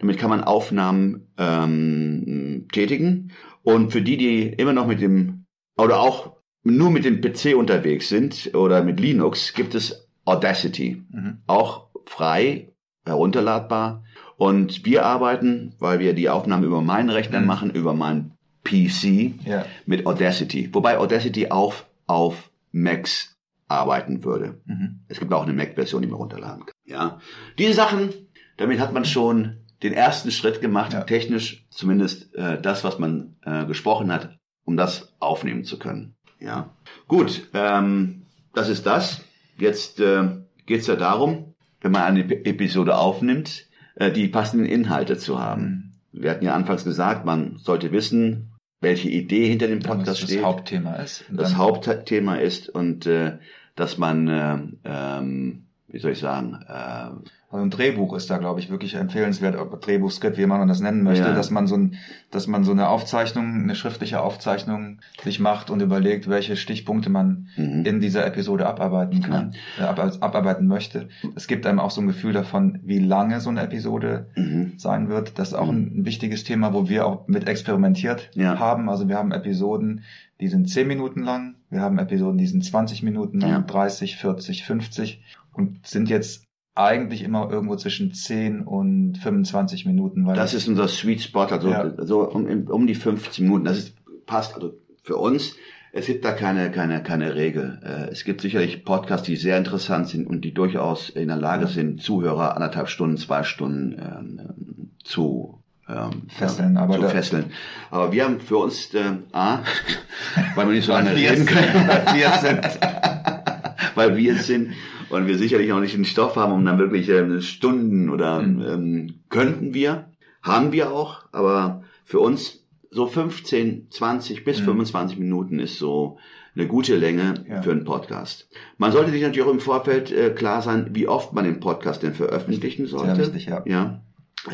Damit 0.00 0.18
kann 0.18 0.30
man 0.30 0.42
Aufnahmen 0.44 1.28
ähm, 1.38 2.66
tätigen. 2.72 3.32
Und 3.62 3.92
für 3.92 4.02
die, 4.02 4.16
die 4.16 4.42
immer 4.48 4.72
noch 4.72 4.86
mit 4.86 5.00
dem 5.00 5.44
oder 5.76 6.00
auch 6.00 6.36
nur 6.64 6.90
mit 6.90 7.04
dem 7.04 7.20
PC 7.20 7.56
unterwegs 7.56 8.08
sind 8.08 8.50
oder 8.54 8.82
mit 8.82 9.00
Linux, 9.00 9.54
gibt 9.54 9.74
es 9.74 10.07
Audacity. 10.28 11.02
Mhm. 11.10 11.38
Auch 11.46 11.88
frei, 12.06 12.68
herunterladbar. 13.04 14.04
Und 14.36 14.84
wir 14.84 15.04
arbeiten, 15.04 15.74
weil 15.78 15.98
wir 15.98 16.14
die 16.14 16.28
Aufnahmen 16.28 16.64
über 16.64 16.80
meinen 16.80 17.10
Rechner 17.10 17.40
Mhm. 17.40 17.46
machen, 17.46 17.70
über 17.70 17.94
meinen 17.94 18.32
PC 18.64 19.34
Ja. 19.44 19.64
mit 19.86 20.06
Audacity. 20.06 20.70
Wobei 20.72 20.98
Audacity 20.98 21.50
auch 21.50 21.74
auf 22.06 22.50
Macs 22.72 23.34
arbeiten 23.66 24.24
würde. 24.24 24.60
Mhm. 24.66 25.00
Es 25.08 25.18
gibt 25.18 25.32
auch 25.32 25.42
eine 25.42 25.52
Mac-Version, 25.52 26.02
die 26.02 26.08
man 26.08 26.18
runterladen 26.18 26.64
kann. 26.66 26.74
Ja. 26.84 27.18
Diese 27.58 27.74
Sachen, 27.74 28.10
damit 28.56 28.78
hat 28.80 28.92
man 28.92 29.04
schon 29.04 29.58
den 29.82 29.92
ersten 29.92 30.30
Schritt 30.30 30.60
gemacht, 30.60 30.92
Ja. 30.92 31.02
technisch 31.02 31.66
zumindest 31.70 32.34
äh, 32.34 32.60
das, 32.60 32.84
was 32.84 32.98
man 32.98 33.36
äh, 33.44 33.64
gesprochen 33.66 34.12
hat, 34.12 34.38
um 34.64 34.76
das 34.76 35.14
aufnehmen 35.20 35.64
zu 35.64 35.78
können. 35.78 36.14
Ja. 36.40 36.70
Gut, 37.08 37.48
ähm, 37.54 38.22
das 38.54 38.68
ist 38.68 38.86
das. 38.86 39.22
Jetzt 39.58 40.00
äh, 40.00 40.28
geht 40.66 40.80
es 40.80 40.86
ja 40.86 40.96
darum, 40.96 41.54
wenn 41.80 41.92
man 41.92 42.02
eine 42.02 42.20
Ep- 42.20 42.46
Episode 42.46 42.96
aufnimmt, 42.96 43.66
äh, 43.96 44.10
die 44.10 44.28
passenden 44.28 44.66
Inhalte 44.66 45.18
zu 45.18 45.40
haben. 45.40 45.94
Wir 46.12 46.30
hatten 46.30 46.44
ja 46.44 46.54
anfangs 46.54 46.84
gesagt, 46.84 47.24
man 47.24 47.56
sollte 47.58 47.92
wissen, 47.92 48.52
welche 48.80 49.08
Idee 49.08 49.48
hinter 49.48 49.66
dem 49.66 49.80
Podcast 49.80 50.22
das 50.22 50.30
steht 50.30 50.42
Hauptthema 50.42 50.94
ist. 50.96 51.24
Das 51.30 51.56
Hauptthema 51.56 52.36
ist 52.36 52.68
und 52.68 53.06
äh, 53.06 53.38
dass 53.74 53.98
man, 53.98 54.28
äh, 54.28 54.58
ähm, 54.84 55.64
wie 55.88 55.98
soll 55.98 56.12
ich 56.12 56.18
sagen, 56.18 56.58
äh, 56.68 57.10
Also 57.50 57.64
ein 57.64 57.70
Drehbuch 57.70 58.14
ist 58.14 58.28
da, 58.28 58.36
glaube 58.36 58.60
ich, 58.60 58.68
wirklich 58.68 58.94
empfehlenswert, 58.96 59.56
ob 59.56 59.80
Drehbuch, 59.80 60.10
Skript, 60.10 60.36
wie 60.36 60.44
man 60.44 60.68
das 60.68 60.80
nennen 60.80 61.02
möchte, 61.02 61.28
Ja. 61.28 61.32
dass 61.34 61.50
man 61.50 61.66
so 61.66 61.76
ein, 61.78 61.94
dass 62.30 62.46
man 62.46 62.62
so 62.62 62.72
eine 62.72 62.90
Aufzeichnung, 62.90 63.62
eine 63.62 63.74
schriftliche 63.74 64.20
Aufzeichnung 64.20 64.98
sich 65.22 65.40
macht 65.40 65.70
und 65.70 65.80
überlegt, 65.80 66.28
welche 66.28 66.56
Stichpunkte 66.56 67.08
man 67.08 67.46
mhm. 67.56 67.86
in 67.86 68.00
dieser 68.00 68.26
Episode 68.26 68.66
abarbeiten 68.66 69.22
kann, 69.22 69.54
äh, 69.78 69.84
ab, 69.84 69.98
abarbeiten 70.20 70.66
möchte. 70.66 71.08
Es 71.36 71.46
gibt 71.46 71.64
einem 71.64 71.78
auch 71.80 71.90
so 71.90 72.02
ein 72.02 72.06
Gefühl 72.06 72.34
davon, 72.34 72.80
wie 72.84 72.98
lange 72.98 73.40
so 73.40 73.48
eine 73.48 73.62
Episode 73.62 74.26
Mhm. 74.36 74.74
sein 74.76 75.08
wird. 75.08 75.38
Das 75.38 75.48
ist 75.48 75.54
auch 75.54 75.70
ein, 75.70 76.00
ein 76.00 76.04
wichtiges 76.04 76.44
Thema, 76.44 76.74
wo 76.74 76.90
wir 76.90 77.06
auch 77.06 77.28
mit 77.28 77.48
experimentiert 77.48 78.28
Ja. 78.34 78.58
haben. 78.58 78.90
Also 78.90 79.08
wir 79.08 79.16
haben 79.16 79.32
Episoden, 79.32 80.02
die 80.40 80.48
sind 80.48 80.68
10 80.68 80.86
Minuten 80.86 81.22
lang, 81.22 81.54
wir 81.70 81.80
haben 81.80 81.98
Episoden, 81.98 82.36
die 82.38 82.46
sind 82.46 82.62
20 82.62 83.02
Minuten 83.02 83.40
lang, 83.40 83.50
Ja. 83.50 83.60
30, 83.60 84.16
40, 84.16 84.64
50 84.64 85.22
und 85.52 85.86
sind 85.86 86.08
jetzt 86.08 86.44
eigentlich 86.74 87.22
immer 87.24 87.50
irgendwo 87.50 87.74
zwischen 87.76 88.12
10 88.14 88.60
und 88.60 89.18
25 89.18 89.84
Minuten. 89.86 90.26
Weil 90.26 90.36
das 90.36 90.54
ist 90.54 90.68
unser 90.68 90.86
Sweet 90.86 91.22
Spot, 91.22 91.40
also 91.46 91.70
Ja. 91.70 91.92
so 92.04 92.28
um, 92.30 92.46
um 92.68 92.86
die 92.86 92.94
15 92.94 93.44
Minuten. 93.44 93.64
Das 93.64 93.78
ist, 93.78 93.94
passt 94.26 94.54
also 94.54 94.74
für 95.02 95.16
uns. 95.16 95.56
Es 95.90 96.06
gibt 96.06 96.24
da 96.24 96.32
keine, 96.32 96.70
keine, 96.70 97.02
keine 97.02 97.34
Regel. 97.34 97.80
Äh, 97.82 98.10
Es 98.12 98.22
gibt 98.24 98.42
sicherlich 98.42 98.84
Podcasts, 98.84 99.26
die 99.26 99.36
sehr 99.36 99.58
interessant 99.58 100.06
sind 100.08 100.26
und 100.26 100.42
die 100.44 100.52
durchaus 100.54 101.08
in 101.08 101.28
der 101.28 101.36
Lage 101.38 101.66
sind, 101.66 102.00
Zuhörer 102.02 102.54
anderthalb 102.54 102.88
Stunden, 102.88 103.16
zwei 103.16 103.42
Stunden 103.42 103.98
ähm, 103.98 104.90
zu 105.02 105.60
ähm, 105.88 106.28
Fesseln, 106.28 106.76
aber 106.76 107.00
zu 107.00 107.08
fesseln. 107.08 107.46
Aber 107.90 108.12
wir 108.12 108.24
haben 108.24 108.38
für 108.38 108.58
uns 108.58 108.92
äh, 108.94 109.14
A, 109.32 109.60
weil 110.54 110.66
wir 110.68 110.74
nicht 110.74 110.84
so 110.84 110.92
lange 110.92 111.16
reden 111.16 111.46
können. 111.46 111.88
weil 111.88 112.14
wir 112.14 112.30
sind. 112.38 112.78
weil 113.94 114.16
wir 114.16 114.34
sind 114.36 114.74
und 115.10 115.26
wir 115.26 115.38
sicherlich 115.38 115.72
auch 115.72 115.80
nicht 115.80 115.94
den 115.94 116.04
Stoff 116.04 116.36
haben, 116.36 116.52
um 116.52 116.64
dann 116.64 116.78
wirklich 116.78 117.08
ähm, 117.08 117.40
Stunden 117.40 118.10
oder 118.10 118.40
Mhm. 118.42 118.62
ähm, 118.62 119.14
könnten 119.30 119.74
wir, 119.74 120.10
haben 120.42 120.72
wir 120.72 120.92
auch, 120.92 121.22
aber 121.32 121.82
für 122.04 122.20
uns 122.20 122.64
so 122.90 123.06
15, 123.06 123.88
20 123.90 124.44
bis 124.44 124.60
Mhm. 124.60 124.64
25 124.64 125.18
Minuten 125.18 125.58
ist 125.58 125.78
so 125.78 126.18
eine 126.54 126.66
gute 126.66 126.96
Länge 126.96 127.44
Ja. 127.48 127.62
für 127.62 127.70
einen 127.70 127.84
Podcast. 127.84 128.48
Man 128.78 128.92
sollte 128.92 129.10
sich 129.10 129.22
natürlich 129.22 129.46
auch 129.46 129.52
im 129.52 129.60
Vorfeld 129.60 130.10
äh, 130.10 130.30
klar 130.30 130.62
sein, 130.62 130.90
wie 130.92 131.06
oft 131.06 131.32
man 131.32 131.44
den 131.44 131.60
Podcast 131.60 132.02
denn 132.02 132.14
veröffentlichen 132.14 132.86
sollte. 132.86 133.14
Sehr 133.16 133.26
wichtig, 133.26 133.46
ja. 133.46 133.62
ja. 133.66 134.00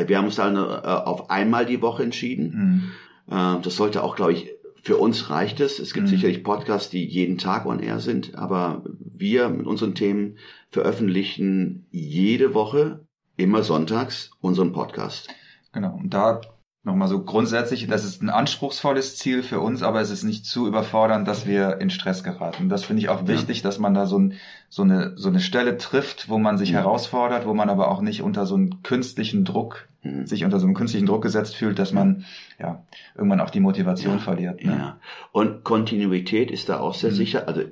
Wir 0.06 0.18
haben 0.18 0.24
uns 0.26 0.36
dann 0.36 0.56
äh, 0.56 0.58
auf 0.58 1.30
einmal 1.30 1.64
die 1.66 1.80
Woche 1.80 2.02
entschieden. 2.02 2.92
Mhm. 3.28 3.34
Äh, 3.36 3.60
Das 3.62 3.76
sollte 3.76 4.02
auch, 4.02 4.16
glaube 4.16 4.32
ich, 4.32 4.50
für 4.84 4.98
uns 4.98 5.30
reicht 5.30 5.60
es. 5.60 5.78
Es 5.78 5.94
gibt 5.94 6.06
Mhm. 6.06 6.10
sicherlich 6.10 6.44
Podcasts, 6.44 6.90
die 6.90 7.04
jeden 7.06 7.38
Tag 7.38 7.64
on 7.64 7.80
air 7.80 8.00
sind, 8.00 8.34
aber 8.34 8.84
wir 8.98 9.48
mit 9.48 9.66
unseren 9.66 9.94
Themen 9.94 10.36
veröffentlichen 10.70 11.86
jede 11.90 12.52
Woche, 12.52 13.06
immer 13.36 13.62
sonntags, 13.62 14.30
unseren 14.40 14.72
Podcast. 14.72 15.28
Genau. 15.72 15.94
Und 15.96 16.12
da 16.12 16.40
nochmal 16.84 17.08
so 17.08 17.24
grundsätzlich, 17.24 17.86
das 17.86 18.04
ist 18.04 18.22
ein 18.22 18.28
anspruchsvolles 18.30 19.16
Ziel 19.16 19.42
für 19.42 19.60
uns, 19.60 19.82
aber 19.82 20.00
es 20.00 20.10
ist 20.10 20.22
nicht 20.22 20.44
zu 20.44 20.66
überfordernd, 20.66 21.26
dass 21.26 21.46
wir 21.46 21.80
in 21.80 21.88
Stress 21.90 22.22
geraten. 22.22 22.68
Das 22.68 22.84
finde 22.84 23.00
ich 23.02 23.08
auch 23.08 23.26
wichtig, 23.26 23.62
dass 23.62 23.78
man 23.78 23.94
da 23.94 24.06
so, 24.06 24.18
ein, 24.18 24.34
so, 24.68 24.82
eine, 24.82 25.14
so 25.16 25.28
eine 25.28 25.40
Stelle 25.40 25.78
trifft, 25.78 26.28
wo 26.28 26.38
man 26.38 26.58
sich 26.58 26.70
Mhm. 26.70 26.76
herausfordert, 26.76 27.46
wo 27.46 27.54
man 27.54 27.70
aber 27.70 27.90
auch 27.90 28.02
nicht 28.02 28.22
unter 28.22 28.44
so 28.46 28.54
einem 28.54 28.82
künstlichen 28.82 29.44
Druck, 29.44 29.88
Mhm. 30.02 30.26
sich 30.26 30.44
unter 30.44 30.60
so 30.60 30.66
einem 30.66 30.74
künstlichen 30.74 31.06
Druck 31.06 31.22
gesetzt 31.22 31.56
fühlt, 31.56 31.78
dass 31.78 31.92
man 31.92 32.26
ja 32.58 32.84
irgendwann 33.14 33.40
auch 33.40 33.48
die 33.50 33.60
Motivation 33.60 34.14
Ja, 34.16 34.20
verliert. 34.20 34.62
Ne? 34.62 34.72
Ja. 34.72 35.00
Und 35.32 35.64
Kontinuität 35.64 36.50
ist 36.50 36.68
da 36.68 36.80
auch 36.80 36.94
sehr 36.94 37.10
Mhm. 37.10 37.14
sicher. 37.16 37.48
Also 37.48 37.62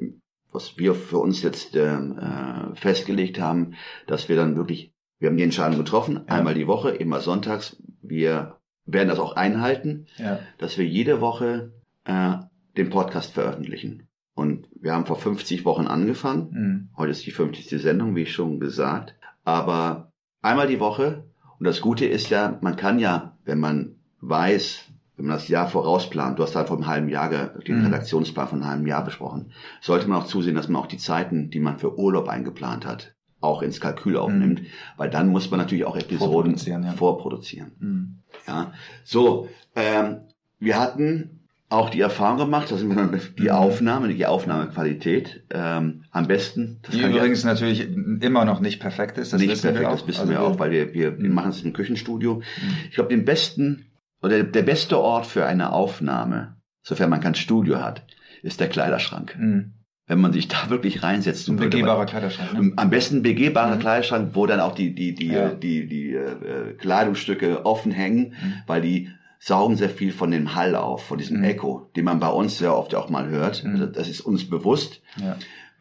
was 0.51 0.79
wir 0.79 0.95
für 0.95 1.19
uns 1.19 1.43
jetzt 1.43 1.77
ähm, 1.77 2.19
äh, 2.19 2.75
festgelegt 2.77 3.39
haben, 3.39 3.75
dass 4.07 4.29
wir 4.31 4.37
dann 4.37 4.57
wirklich, 4.57 4.93
wir 5.19 5.29
haben 5.29 5.37
die 5.37 5.43
Entscheidung 5.45 5.77
getroffen, 5.79 6.25
Ja. 6.29 6.37
einmal 6.37 6.55
die 6.55 6.67
Woche, 6.67 6.91
immer 6.91 7.21
sonntags. 7.21 7.77
Wir 8.03 8.57
werden 8.87 9.09
das 9.09 9.19
auch 9.19 9.37
einhalten. 9.37 10.07
Ja. 10.17 10.39
dass 10.59 10.79
wir 10.79 10.87
jede 10.87 11.21
Woche 11.21 11.73
äh, 12.05 12.35
den 12.77 12.91
Podcast 12.91 13.33
veröffentlichen. 13.35 14.09
Und 14.35 14.67
wir 14.81 14.95
haben 14.95 15.07
vor 15.07 15.17
50 15.19 15.65
Wochen 15.65 15.87
angefangen. 15.87 16.49
Mhm. 16.51 16.89
Heute 16.97 17.11
ist 17.13 17.27
die 17.27 17.31
50. 17.33 17.81
Sendung, 17.83 18.17
wie 18.17 18.27
schon 18.27 18.61
gesagt. 18.61 19.15
Aber 19.45 20.11
einmal 20.41 20.67
die 20.69 20.81
Woche. 20.81 21.25
Und 21.59 21.67
das 21.67 21.81
Gute 21.81 22.07
ist 22.07 22.31
ja, 22.31 22.59
man 22.63 22.77
kann 22.77 22.99
ja, 22.99 23.37
wenn 23.45 23.61
man 23.61 23.97
weiß, 24.21 24.89
wenn 25.17 25.27
man 25.27 25.37
das 25.37 25.49
Jahr 25.49 25.69
vorausplant, 25.69 26.39
du 26.39 26.43
hast 26.43 26.57
halt 26.57 26.69
vor 26.69 26.77
einem 26.79 26.87
halben 26.87 27.09
Jahr 27.11 27.29
den 27.29 27.79
Mhm. 27.81 27.85
Redaktionsplan 27.87 28.49
von 28.49 28.63
einem 28.63 28.71
halben 28.71 28.87
Jahr 28.87 29.05
besprochen, 29.05 29.53
sollte 29.83 30.09
man 30.09 30.23
auch 30.23 30.27
zusehen, 30.27 30.55
dass 30.57 30.69
man 30.69 30.81
auch 30.83 30.87
die 30.87 30.97
Zeiten, 30.97 31.51
die 31.51 31.61
man 31.61 31.79
für 31.79 31.99
Urlaub 31.99 32.29
eingeplant 32.29 32.87
hat, 32.87 33.15
auch 33.43 33.63
ins 33.63 33.81
Kalkül 33.81 34.17
aufnimmt, 34.17 34.63
weil 34.97 35.11
dann 35.11 35.29
muss 35.29 35.51
man 35.51 35.59
natürlich 35.61 35.85
auch 35.85 35.97
Episoden 35.97 36.19
Vorproduzieren, 36.33 36.85
ja. 36.85 36.93
vorproduzieren. 36.93 37.73
Mhm. 37.81 38.15
Ja, 38.47 38.73
so, 39.05 39.49
ähm, 39.77 40.19
wir 40.59 40.79
hatten 40.81 41.41
auch 41.69 41.89
die 41.91 42.01
Erfahrung 42.01 42.39
gemacht, 42.39 42.71
dass 42.71 42.87
wir 42.87 42.95
dann 42.95 43.19
die 43.39 43.45
Mhm. 43.45 43.49
Aufnahme, 43.51 44.09
die 44.09 44.27
Aufnahmequalität 44.27 45.43
ähm, 45.51 46.05
am 46.11 46.27
besten, 46.29 46.79
das 46.83 46.95
Die 46.95 47.01
kann 47.01 47.11
ich 47.11 47.17
übrigens 47.17 47.45
natürlich 47.45 47.89
immer 48.21 48.45
noch 48.45 48.61
nicht 48.61 48.79
perfekt 48.79 49.17
ist, 49.19 49.33
das 49.33 49.41
nicht 49.41 49.51
wissen 49.51 49.63
perfekt, 49.63 49.81
wir 49.83 49.89
auch. 49.89 49.99
das 49.99 50.07
wissen 50.07 50.21
Also 50.21 50.33
wir 50.33 50.43
auch, 50.43 50.59
weil 50.59 50.71
wir, 50.71 50.93
wir, 50.95 51.13
Mhm. 51.13 51.33
machen 51.35 51.51
es 51.51 51.63
im 51.63 51.73
Küchenstudio. 51.73 52.43
Ich 52.91 52.95
glaube, 52.95 53.11
den 53.11 53.25
besten 53.25 53.87
oder 54.23 54.43
der 54.45 54.63
beste 54.63 54.99
Ort 55.01 55.27
für 55.27 55.47
eine 55.47 55.73
Aufnahme, 55.73 56.57
sofern 56.83 57.11
man 57.11 57.21
kein 57.21 57.35
Studio 57.35 57.81
hat, 57.81 58.03
ist 58.43 58.61
der 58.61 58.69
Kleiderschrank. 58.69 59.35
Mhm. 59.39 59.73
Wenn 60.13 60.21
man 60.21 60.35
sich 60.35 60.47
da 60.47 60.57
wirklich 60.69 61.03
reinsetzt 61.03 61.49
Ein 61.49 61.57
begehbarer 61.57 62.05
Kleiderschrank. 62.05 62.53
Ne? 62.53 62.73
am 62.77 62.91
besten 62.91 63.23
begehbarer 63.23 63.77
Mhm. 63.77 63.81
Kleiderschrank, 63.81 64.31
wo 64.35 64.45
dann 64.45 64.61
auch 64.61 64.75
die, 64.75 64.95
die, 64.95 65.15
die, 65.15 65.29
Ja. 65.29 65.49
äh, 65.49 65.59
die, 65.59 65.87
die 65.87 66.13
äh, 66.13 66.75
Kleidungsstücke 66.79 67.65
offen 67.65 67.93
hängen, 67.93 68.35
Mhm. 68.43 68.55
weil 68.67 68.83
die 68.83 69.09
saugen 69.39 69.77
sehr 69.77 69.89
viel 69.89 70.13
von 70.13 70.31
dem 70.31 70.55
Hall 70.55 70.77
auf, 70.77 71.05
von 71.07 71.17
diesem 71.17 71.39
Mhm. 71.39 71.45
Echo, 71.45 71.91
den 71.97 72.05
man 72.05 72.21
bei 72.21 72.29
uns 72.29 72.59
sehr 72.59 72.77
oft 72.77 72.95
auch 72.95 73.09
mal 73.09 73.27
hört. 73.29 73.65
Also 73.65 73.87
Das 73.87 74.07
ist 74.07 74.21
uns 74.21 74.49
bewusst. 74.49 75.01
Ja. 75.17 75.37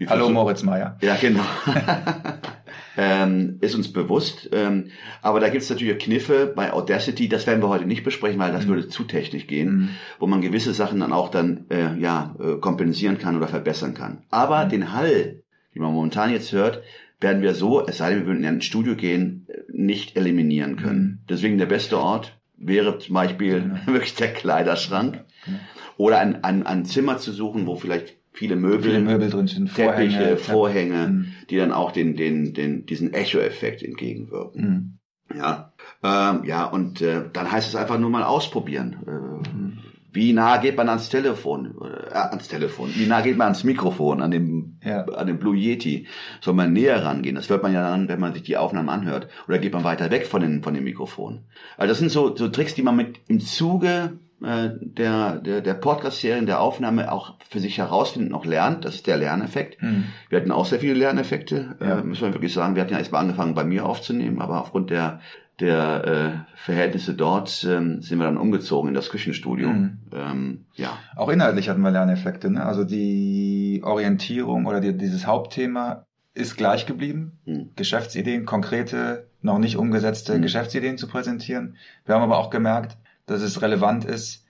Hallo 0.08 0.30
Moritz 0.30 0.64
Meyer. 0.64 0.98
Ja, 1.02 1.16
genau. 1.16 1.44
ähm, 3.04 3.58
ist 3.62 3.74
uns 3.74 3.92
bewusst. 3.92 4.50
Ähm, 4.54 4.92
aber 5.24 5.40
da 5.40 5.50
gibt 5.50 5.64
es 5.64 5.70
natürlich 5.72 5.98
Kniffe 5.98 6.52
bei 6.56 6.72
Audacity, 6.72 7.28
das 7.28 7.48
werden 7.48 7.62
wir 7.64 7.70
heute 7.70 7.86
nicht 7.86 8.04
besprechen, 8.04 8.40
weil 8.40 8.52
das 8.52 8.66
Mhm. 8.66 8.70
würde 8.70 8.88
zu 8.90 9.04
technisch 9.06 9.48
gehen, 9.48 9.70
Mhm. 9.76 9.90
wo 10.20 10.28
man 10.28 10.42
gewisse 10.42 10.74
Sachen 10.74 11.00
dann 11.00 11.12
auch 11.12 11.30
dann 11.30 11.66
äh, 11.70 11.98
ja, 12.00 12.36
äh, 12.40 12.60
kompensieren 12.60 13.18
kann 13.18 13.36
oder 13.38 13.48
verbessern 13.48 13.96
kann. 13.96 14.24
Aber 14.30 14.66
Mhm. 14.66 14.70
den 14.70 14.94
Hall, 14.94 15.42
den 15.74 15.82
man 15.82 15.94
momentan 15.94 16.32
jetzt 16.32 16.52
hört, 16.52 16.84
werden 17.20 17.42
wir 17.42 17.54
so, 17.56 17.86
es 17.88 17.98
sei 17.98 18.10
denn, 18.12 18.20
wir 18.20 18.28
würden 18.28 18.44
in 18.44 18.56
ein 18.56 18.62
Studio 18.62 18.96
gehen, 18.96 19.48
äh, 19.48 19.62
nicht 19.72 20.16
eliminieren 20.16 20.76
können. 20.76 21.02
Mhm. 21.02 21.20
Deswegen 21.30 21.58
der 21.58 21.66
beste 21.66 21.98
Ort 21.98 22.38
wäre 22.58 23.00
zum 23.00 23.16
Beispiel 23.16 23.62
Genau. 23.62 23.76
wirklich 23.88 24.14
der 24.16 24.32
Kleiderschrank 24.34 25.26
Genau. 25.46 25.58
oder 25.98 26.20
ein, 26.20 26.44
ein, 26.44 26.68
ein 26.68 26.86
Zimmer 26.86 27.18
zu 27.18 27.32
suchen, 27.32 27.66
wo 27.66 27.76
vielleicht 27.76 28.21
viele 28.32 28.56
Möbel, 28.56 28.82
Viele 28.84 29.00
Möbel 29.02 29.30
drin 29.30 29.48
sind, 29.48 29.74
Teppiche, 29.76 30.38
Vorhänge, 30.38 30.38
Vorhänge, 30.38 31.08
Mhm. 31.08 31.26
die 31.50 31.58
dann 31.58 31.72
auch 31.72 31.92
den, 31.92 32.16
den, 32.16 32.54
den, 32.54 32.86
diesen 32.86 33.14
Echo-Effekt 33.14 33.84
entgegenwirken. 33.84 34.98
Mhm. 35.30 35.38
Ja, 35.38 35.72
ähm, 36.04 36.44
ja, 36.46 36.66
und 36.66 37.02
äh, 37.02 37.24
dann 37.32 37.52
heißt 37.52 37.70
es 37.70 37.76
einfach 37.76 37.98
nur 38.00 38.10
mal 38.10 38.24
ausprobieren. 38.24 38.98
Äh, 39.08 39.12
Mhm. 39.56 39.78
Wie 40.14 40.34
nah 40.34 40.58
geht 40.58 40.76
man 40.76 40.90
ans 40.90 41.08
Telefon? 41.08 41.74
Äh, 41.82 42.14
ans 42.14 42.50
Telefon. 42.50 42.90
Wie 42.96 43.06
nah 43.06 43.22
geht 43.22 43.38
man 43.38 43.46
ans 43.46 43.64
Mikrofon, 43.64 44.22
an 44.22 44.30
dem, 44.32 44.76
Ja. 44.84 45.06
an 45.06 45.26
dem 45.28 45.40
Blue 45.40 45.56
Yeti? 45.56 46.06
Soll 46.42 46.54
man 46.54 46.74
näher 46.74 47.06
rangehen? 47.06 47.36
Das 47.36 47.50
hört 47.50 47.64
man 47.64 47.72
ja 47.74 47.82
dann, 47.90 48.10
wenn 48.10 48.20
man 48.20 48.34
sich 48.34 48.44
die 48.44 48.58
Aufnahmen 48.58 48.90
anhört. 48.90 49.30
Oder 49.48 49.58
geht 49.60 49.72
man 49.72 49.86
weiter 49.86 50.12
weg 50.12 50.28
von, 50.28 50.42
den, 50.42 50.64
von 50.64 50.74
dem 50.74 50.84
Mikrofon? 50.84 51.46
Also 51.78 51.92
das 51.92 52.00
sind 52.00 52.12
so, 52.12 52.36
so 52.36 52.50
Tricks, 52.50 52.76
die 52.76 52.82
man 52.82 52.98
mit 52.98 53.22
im 53.30 53.40
Zuge 53.40 54.20
äh, 54.44 54.70
der, 54.82 55.38
der, 55.38 55.62
der 55.62 55.74
Podcast-Serien, 55.76 56.46
der 56.46 56.60
Aufnahme 56.62 57.12
auch 57.12 57.36
für 57.50 57.60
sich 57.60 57.78
herausfindet, 57.78 58.32
noch 58.32 58.46
lernt. 58.46 58.86
Das 58.86 58.96
ist 58.96 59.08
der 59.08 59.18
Lerneffekt. 59.18 59.82
Mhm. 59.82 60.06
Wir 60.30 60.40
hatten 60.40 60.52
auch 60.52 60.66
sehr 60.66 60.80
viele 60.80 60.94
Lerneffekte, 60.96 61.76
Ja. 61.80 62.00
äh, 62.00 62.04
müssen 62.04 62.24
wir 62.24 62.34
wirklich 62.34 62.54
sagen. 62.54 62.76
Wir 62.76 62.84
hatten 62.84 62.94
ja 62.94 63.00
erstmal 63.00 63.22
angefangen, 63.22 63.54
bei 63.56 63.64
mir 63.64 63.86
aufzunehmen, 63.86 64.42
aber 64.42 64.62
aufgrund 64.62 64.90
der, 64.90 65.20
der 65.60 66.06
äh, 66.06 66.58
Verhältnisse 66.58 67.14
dort 67.14 67.64
ähm, 67.70 68.02
sind 68.02 68.18
wir 68.18 68.26
dann 68.26 68.38
umgezogen 68.38 68.90
in 68.90 68.94
das 68.96 69.10
Küchenstudio. 69.10 69.70
Mhm. 69.70 69.98
Ähm, 70.12 70.66
ja. 70.76 70.98
Auch 71.16 71.30
inhaltlich 71.30 71.70
hatten 71.70 71.82
wir 71.82 71.92
Lerneffekte. 71.92 72.50
Ne? 72.50 72.66
Also 72.66 72.84
die 72.84 73.82
Orientierung 73.84 74.66
oder 74.66 74.82
die, 74.82 74.98
dieses 74.98 75.28
Hauptthema 75.28 76.06
ist 76.34 76.56
gleich 76.58 76.86
geblieben. 76.86 77.34
Mhm. 77.46 77.70
Geschäftsideen, 77.76 78.46
konkrete, 78.46 79.28
noch 79.42 79.60
nicht 79.60 79.76
umgesetzte 79.78 80.38
Mhm. 80.38 80.42
Geschäftsideen 80.42 80.98
zu 80.98 81.08
präsentieren. 81.08 81.76
Wir 82.06 82.16
haben 82.16 82.24
aber 82.24 82.38
auch 82.40 82.50
gemerkt, 82.50 82.98
dass 83.32 83.42
es 83.42 83.62
relevant 83.62 84.06
ist, 84.06 84.46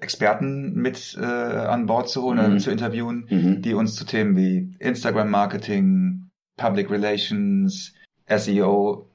Experten 0.00 0.74
mit 0.74 1.16
äh, 1.20 1.24
an 1.24 1.86
Bord 1.86 2.08
zu 2.08 2.22
holen 2.22 2.38
Mhm. 2.38 2.44
oder 2.44 2.58
zu 2.58 2.70
interviewen, 2.70 3.26
Mhm. 3.30 3.62
die 3.62 3.74
uns 3.74 3.94
zu 3.94 4.04
Themen 4.04 4.36
wie 4.36 4.74
Instagram 4.78 5.30
Marketing, 5.30 6.28
Public 6.56 6.90
Relations, 6.90 7.94
SEO 8.28 9.08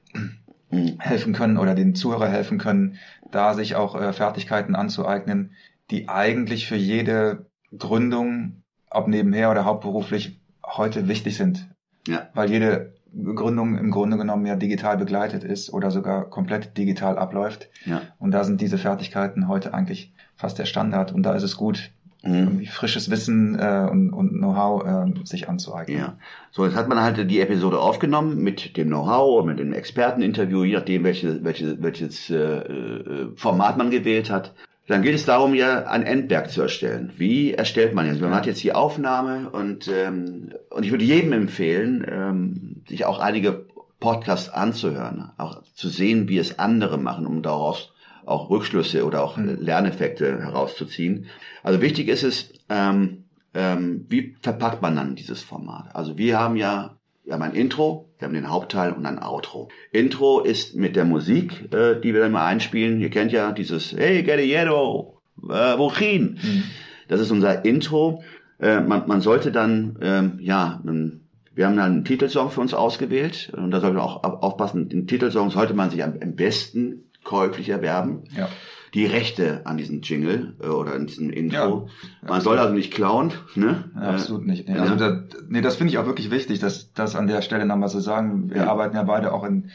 Mhm. 0.70 0.96
helfen 0.98 1.32
können 1.34 1.58
oder 1.58 1.74
den 1.74 1.94
Zuhörer 1.94 2.28
helfen 2.28 2.58
können, 2.58 2.96
da 3.30 3.54
sich 3.54 3.74
auch 3.76 3.94
äh, 4.00 4.12
Fertigkeiten 4.12 4.74
anzueignen, 4.74 5.52
die 5.90 6.08
eigentlich 6.08 6.66
für 6.66 6.76
jede 6.76 7.46
Gründung, 7.76 8.62
ob 8.90 9.06
nebenher 9.08 9.50
oder 9.50 9.64
hauptberuflich, 9.64 10.40
heute 10.64 11.08
wichtig 11.08 11.36
sind. 11.36 11.68
Ja. 12.08 12.28
Weil 12.34 12.50
jede 12.50 12.94
Gründung 13.34 13.76
im 13.78 13.90
Grunde 13.90 14.16
genommen 14.16 14.46
ja 14.46 14.56
digital 14.56 14.96
begleitet 14.96 15.44
ist 15.44 15.72
oder 15.72 15.90
sogar 15.90 16.28
komplett 16.30 16.76
digital 16.76 17.18
abläuft. 17.18 17.68
Ja. 17.84 18.02
Und 18.18 18.32
da 18.32 18.44
sind 18.44 18.60
diese 18.60 18.78
Fertigkeiten 18.78 19.48
heute 19.48 19.74
eigentlich 19.74 20.12
fast 20.36 20.58
der 20.58 20.64
Standard. 20.64 21.12
Und 21.12 21.22
da 21.22 21.34
ist 21.34 21.42
es 21.42 21.56
gut, 21.56 21.90
Mhm. 22.24 22.66
frisches 22.66 23.10
Wissen 23.10 23.58
äh, 23.58 23.88
und, 23.90 24.12
und 24.12 24.30
Know-how 24.38 24.84
äh, 24.86 25.24
sich 25.24 25.48
anzueignen. 25.48 25.98
Ja. 25.98 26.16
So, 26.52 26.64
jetzt 26.64 26.76
hat 26.76 26.88
man 26.88 27.00
halt 27.00 27.28
die 27.28 27.40
Episode 27.40 27.80
aufgenommen 27.80 28.38
mit 28.38 28.76
dem 28.76 28.88
Know-how, 28.88 29.44
mit 29.44 29.58
dem 29.58 29.72
Experteninterview, 29.72 30.62
je 30.62 30.74
nachdem, 30.76 31.02
welche, 31.02 31.42
welche, 31.42 31.82
welches 31.82 32.30
äh, 32.30 32.36
äh, 32.36 33.28
Format 33.34 33.76
man 33.76 33.90
gewählt 33.90 34.30
hat. 34.30 34.54
Dann 34.92 35.00
geht 35.00 35.14
es 35.14 35.24
darum, 35.24 35.54
ja 35.54 35.86
ein 35.86 36.02
Endwerk 36.02 36.50
zu 36.50 36.60
erstellen. 36.60 37.12
Wie 37.16 37.54
erstellt 37.54 37.94
man 37.94 38.06
jetzt? 38.06 38.20
Man 38.20 38.34
hat 38.34 38.44
jetzt 38.44 38.62
die 38.62 38.74
Aufnahme 38.74 39.48
und, 39.48 39.88
ähm, 39.88 40.50
und 40.68 40.84
ich 40.84 40.90
würde 40.90 41.04
jedem 41.04 41.32
empfehlen, 41.32 42.04
ähm, 42.06 42.82
sich 42.86 43.06
auch 43.06 43.18
einige 43.18 43.64
Podcasts 44.00 44.50
anzuhören, 44.50 45.30
auch 45.38 45.62
zu 45.74 45.88
sehen, 45.88 46.28
wie 46.28 46.36
es 46.36 46.58
andere 46.58 46.98
machen, 46.98 47.26
um 47.26 47.40
daraus 47.40 47.94
auch 48.26 48.50
Rückschlüsse 48.50 49.06
oder 49.06 49.22
auch 49.24 49.38
Mhm. 49.38 49.56
Lerneffekte 49.60 50.42
herauszuziehen. 50.42 51.24
Also 51.62 51.80
wichtig 51.80 52.08
ist 52.08 52.22
es, 52.22 52.52
ähm, 52.68 53.24
ähm, 53.54 54.04
wie 54.10 54.36
verpackt 54.42 54.82
man 54.82 54.94
dann 54.94 55.14
dieses 55.14 55.42
Format? 55.42 55.96
Also 55.96 56.18
wir 56.18 56.38
haben 56.38 56.56
ja, 56.56 56.98
wir 57.32 57.36
haben 57.36 57.50
ein 57.50 57.54
Intro, 57.54 58.10
wir 58.18 58.26
haben 58.28 58.34
den 58.34 58.50
Hauptteil 58.50 58.92
und 58.92 59.06
ein 59.06 59.18
Outro. 59.22 59.68
Intro 59.90 60.40
ist 60.40 60.76
mit 60.76 60.96
der 60.96 61.06
Musik, 61.06 61.72
äh, 61.72 61.98
die 61.98 62.12
wir 62.12 62.20
dann 62.20 62.32
mal 62.32 62.44
einspielen. 62.46 63.00
Ihr 63.00 63.08
kennt 63.08 63.32
ja 63.32 63.52
dieses 63.52 63.92
Hey 63.96 64.22
Guerrero, 64.22 65.18
äh, 65.48 65.78
wohin? 65.78 66.38
Mhm. 66.42 66.62
Das 67.08 67.20
ist 67.20 67.30
unser 67.30 67.64
Intro. 67.64 68.22
Äh, 68.60 68.80
man, 68.80 69.08
man 69.08 69.22
sollte 69.22 69.50
dann, 69.50 69.98
ähm, 70.02 70.38
ja, 70.40 70.80
ein, 70.86 71.26
wir 71.54 71.66
haben 71.66 71.76
dann 71.76 71.92
einen 71.92 72.04
Titelsong 72.04 72.50
für 72.50 72.60
uns 72.60 72.74
ausgewählt 72.74 73.50
und 73.56 73.70
da 73.70 73.80
sollte 73.80 73.96
man 73.96 74.04
auch 74.04 74.22
au- 74.24 74.38
aufpassen, 74.40 74.90
den 74.90 75.06
Titelsong 75.06 75.48
sollte 75.50 75.72
man 75.72 75.88
sich 75.90 76.02
am, 76.04 76.14
am 76.22 76.34
besten 76.36 77.04
käuflich 77.24 77.70
erwerben. 77.70 78.24
Ja. 78.36 78.48
Die 78.94 79.06
Rechte 79.06 79.62
an 79.64 79.78
diesem 79.78 80.02
Jingle 80.02 80.54
äh, 80.62 80.66
oder 80.66 80.92
an 80.94 81.06
diesem 81.06 81.30
Intro. 81.30 81.88
Ja. 82.22 82.28
Man 82.28 82.40
soll 82.42 82.58
also 82.58 82.74
nicht 82.74 82.92
klauen, 82.92 83.32
ne? 83.54 83.84
Ja, 83.94 84.00
absolut 84.10 84.46
nicht. 84.46 84.68
Nee, 84.68 84.76
ja. 84.76 84.82
also 84.82 84.96
da, 84.96 85.22
nee, 85.48 85.62
das 85.62 85.76
finde 85.76 85.92
ich 85.92 85.98
auch 85.98 86.04
wirklich 86.04 86.30
wichtig, 86.30 86.58
dass 86.58 86.92
das 86.92 87.16
an 87.16 87.26
der 87.26 87.40
Stelle 87.40 87.64
nochmal 87.64 87.88
so 87.88 88.00
sagen. 88.00 88.50
Wir 88.50 88.68
arbeiten 88.68 88.94
ja 88.94 89.02
beide 89.04 89.32
auch 89.32 89.44
in, 89.44 89.70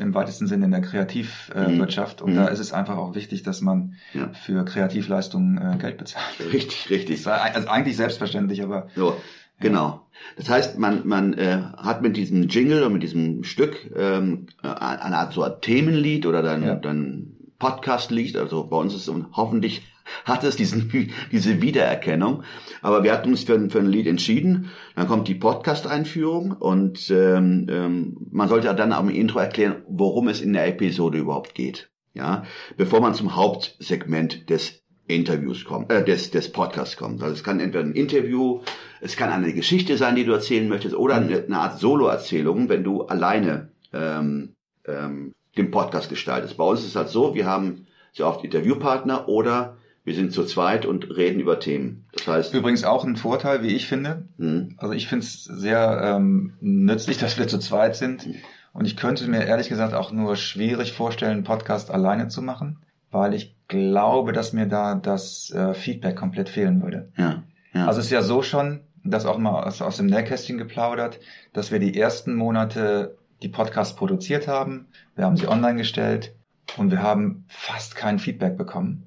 im 0.00 0.14
weitesten 0.14 0.46
Sinne 0.46 0.64
in 0.64 0.70
der 0.70 0.80
Kreativwirtschaft 0.80 2.20
äh, 2.20 2.24
Mhm. 2.24 2.28
Und 2.28 2.32
Mhm. 2.34 2.36
da 2.36 2.46
ist 2.48 2.58
es 2.58 2.72
einfach 2.72 2.96
auch 2.96 3.14
wichtig, 3.14 3.42
dass 3.42 3.60
man 3.60 3.94
für 4.32 4.64
Kreativleistungen 4.64 5.58
äh, 5.58 5.76
Geld 5.78 5.98
bezahlt. 5.98 6.24
Richtig, 6.52 6.88
richtig. 6.90 7.26
Also 7.26 7.68
eigentlich 7.68 7.96
selbstverständlich, 7.96 8.62
aber 8.62 8.88
So, 8.96 9.16
genau. 9.60 10.06
Das 10.36 10.48
heißt, 10.48 10.78
man, 10.78 11.06
man 11.06 11.34
äh, 11.34 11.58
hat 11.76 12.00
mit 12.02 12.16
diesem 12.16 12.48
Jingle 12.48 12.84
und 12.84 12.92
mit 12.94 13.02
diesem 13.02 13.44
Stück 13.44 13.90
ähm, 13.94 14.46
äh, 14.62 14.68
eine 14.68 15.18
Art 15.18 15.32
so 15.34 15.42
ein 15.42 15.52
Themenlied 15.60 16.24
oder 16.24 16.42
dann, 16.42 16.62
Ja. 16.62 16.74
dann 16.76 17.32
Podcast-Lied. 17.58 18.36
Also 18.36 18.64
bei 18.64 18.76
uns 18.76 18.94
ist 18.94 19.02
es 19.02 19.08
und 19.08 19.26
hoffentlich 19.32 19.82
hat 20.24 20.44
es 20.44 20.56
diesen, 20.56 20.90
diese 21.32 21.62
Wiedererkennung. 21.62 22.42
Aber 22.82 23.02
wir 23.04 23.12
hatten 23.12 23.30
uns 23.30 23.44
für, 23.44 23.54
ein- 23.54 23.70
für 23.70 23.78
ein 23.78 23.86
Lied 23.86 24.06
entschieden. 24.06 24.70
Dann 24.96 25.06
kommt 25.08 25.28
die 25.28 25.34
Podcast-Einführung 25.34 26.52
und 26.52 27.10
ähm, 27.10 27.66
ähm, 27.70 28.16
man 28.30 28.48
sollte 28.48 28.74
dann 28.74 28.92
am 28.92 29.08
Intro 29.08 29.38
erklären, 29.38 29.82
worum 29.88 30.28
es 30.28 30.40
in 30.40 30.52
der 30.52 30.66
Episode 30.68 31.18
überhaupt 31.18 31.54
geht. 31.54 31.90
Ja, 32.12 32.44
bevor 32.76 33.00
man 33.00 33.14
zum 33.14 33.34
Hauptsegment 33.34 34.48
des 34.48 34.84
Interviews 35.08 35.64
kommt, 35.64 35.90
äh, 35.90 36.04
des, 36.04 36.30
des 36.30 36.52
Podcasts 36.52 36.96
kommt. 36.96 37.22
Also 37.22 37.34
es 37.34 37.42
kann 37.42 37.58
entweder 37.60 37.84
ein 37.84 37.92
Interview, 37.92 38.60
es 39.00 39.16
kann 39.16 39.30
eine 39.30 39.52
Geschichte 39.52 39.96
sein, 39.98 40.14
die 40.14 40.24
du 40.24 40.32
erzählen 40.32 40.68
möchtest, 40.68 40.94
oder 40.94 41.16
eine, 41.16 41.42
eine 41.44 41.58
Art 41.58 41.80
Solo-Erzählung, 41.80 42.68
wenn 42.68 42.84
du 42.84 43.02
alleine 43.02 43.72
ähm, 43.92 44.54
ähm, 44.86 45.32
den 45.56 45.70
Podcast 45.70 46.08
gestaltest. 46.08 46.56
Bei 46.56 46.64
uns 46.64 46.80
ist 46.80 46.88
es 46.88 46.96
halt 46.96 47.08
so, 47.08 47.34
wir 47.34 47.46
haben 47.46 47.86
sehr 48.12 48.26
oft 48.26 48.44
Interviewpartner 48.44 49.28
oder 49.28 49.76
wir 50.04 50.14
sind 50.14 50.32
zu 50.32 50.44
zweit 50.44 50.84
und 50.84 51.16
reden 51.16 51.40
über 51.40 51.58
Themen. 51.60 52.04
Das 52.12 52.26
heißt, 52.26 52.54
übrigens 52.54 52.84
auch 52.84 53.04
ein 53.04 53.16
Vorteil, 53.16 53.62
wie 53.62 53.74
ich 53.74 53.86
finde. 53.86 54.28
hm, 54.38 54.74
Also 54.76 54.92
ich 54.92 55.08
finde 55.08 55.24
es 55.24 55.44
sehr 55.44 56.00
ähm, 56.16 56.52
nützlich, 56.60 57.18
dass 57.18 57.38
wir 57.38 57.48
zu 57.48 57.58
zweit 57.58 57.96
sind. 57.96 58.26
Und 58.72 58.86
ich 58.86 58.96
könnte 58.96 59.28
mir 59.28 59.44
ehrlich 59.46 59.68
gesagt 59.68 59.94
auch 59.94 60.12
nur 60.12 60.36
schwierig 60.36 60.92
vorstellen, 60.92 61.32
einen 61.32 61.44
Podcast 61.44 61.90
alleine 61.90 62.28
zu 62.28 62.42
machen, 62.42 62.78
weil 63.10 63.32
ich 63.32 63.54
glaube, 63.68 64.32
dass 64.32 64.52
mir 64.52 64.66
da 64.66 64.94
das 64.96 65.50
äh, 65.52 65.72
Feedback 65.74 66.16
komplett 66.16 66.48
fehlen 66.48 66.82
würde. 66.82 67.08
Ja. 67.16 67.44
ja. 67.72 67.86
Also 67.86 68.00
es 68.00 68.06
ist 68.06 68.12
ja 68.12 68.22
so 68.22 68.42
schon, 68.42 68.80
dass 69.04 69.26
auch 69.26 69.38
mal 69.38 69.62
aus, 69.62 69.80
aus 69.80 69.96
dem 69.96 70.06
Nähkästchen 70.06 70.58
geplaudert, 70.58 71.20
dass 71.52 71.70
wir 71.70 71.78
die 71.78 71.98
ersten 71.98 72.34
Monate 72.34 73.16
die 73.44 73.48
Podcasts 73.48 73.94
produziert 73.94 74.48
haben. 74.48 74.86
Wir 75.16 75.24
haben 75.26 75.36
sie 75.36 75.46
online 75.48 75.76
gestellt 75.76 76.34
und 76.76 76.90
wir 76.90 77.02
haben 77.02 77.44
fast 77.48 77.94
kein 77.94 78.18
Feedback 78.18 78.56
bekommen. 78.56 79.06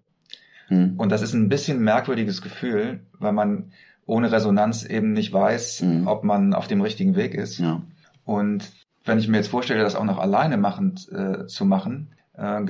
Hm. 0.68 0.94
Und 0.98 1.12
das 1.12 1.22
ist 1.22 1.34
ein 1.34 1.50
bisschen 1.50 1.80
merkwürdiges 1.82 2.42
Gefühl, 2.42 3.00
weil 3.20 3.34
man 3.34 3.72
ohne 4.06 4.32
Resonanz 4.32 4.86
eben 4.86 5.12
nicht 5.14 5.34
weiß, 5.34 5.82
Mhm. 5.82 6.08
ob 6.08 6.24
man 6.24 6.54
auf 6.54 6.68
dem 6.68 6.82
richtigen 6.82 7.16
Weg 7.16 7.34
ist. 7.34 7.58
ja. 7.60 7.82
Und 8.24 8.72
wenn 9.06 9.20
ich 9.20 9.28
mir 9.28 9.38
jetzt 9.38 9.48
vorstelle, 9.50 9.82
das 9.84 9.96
auch 9.96 10.04
noch 10.04 10.18
alleine 10.20 10.58
machen, 10.58 10.96
äh, 11.12 11.46
zu 11.48 11.66
machen, 11.66 12.10
äh, 12.34 12.62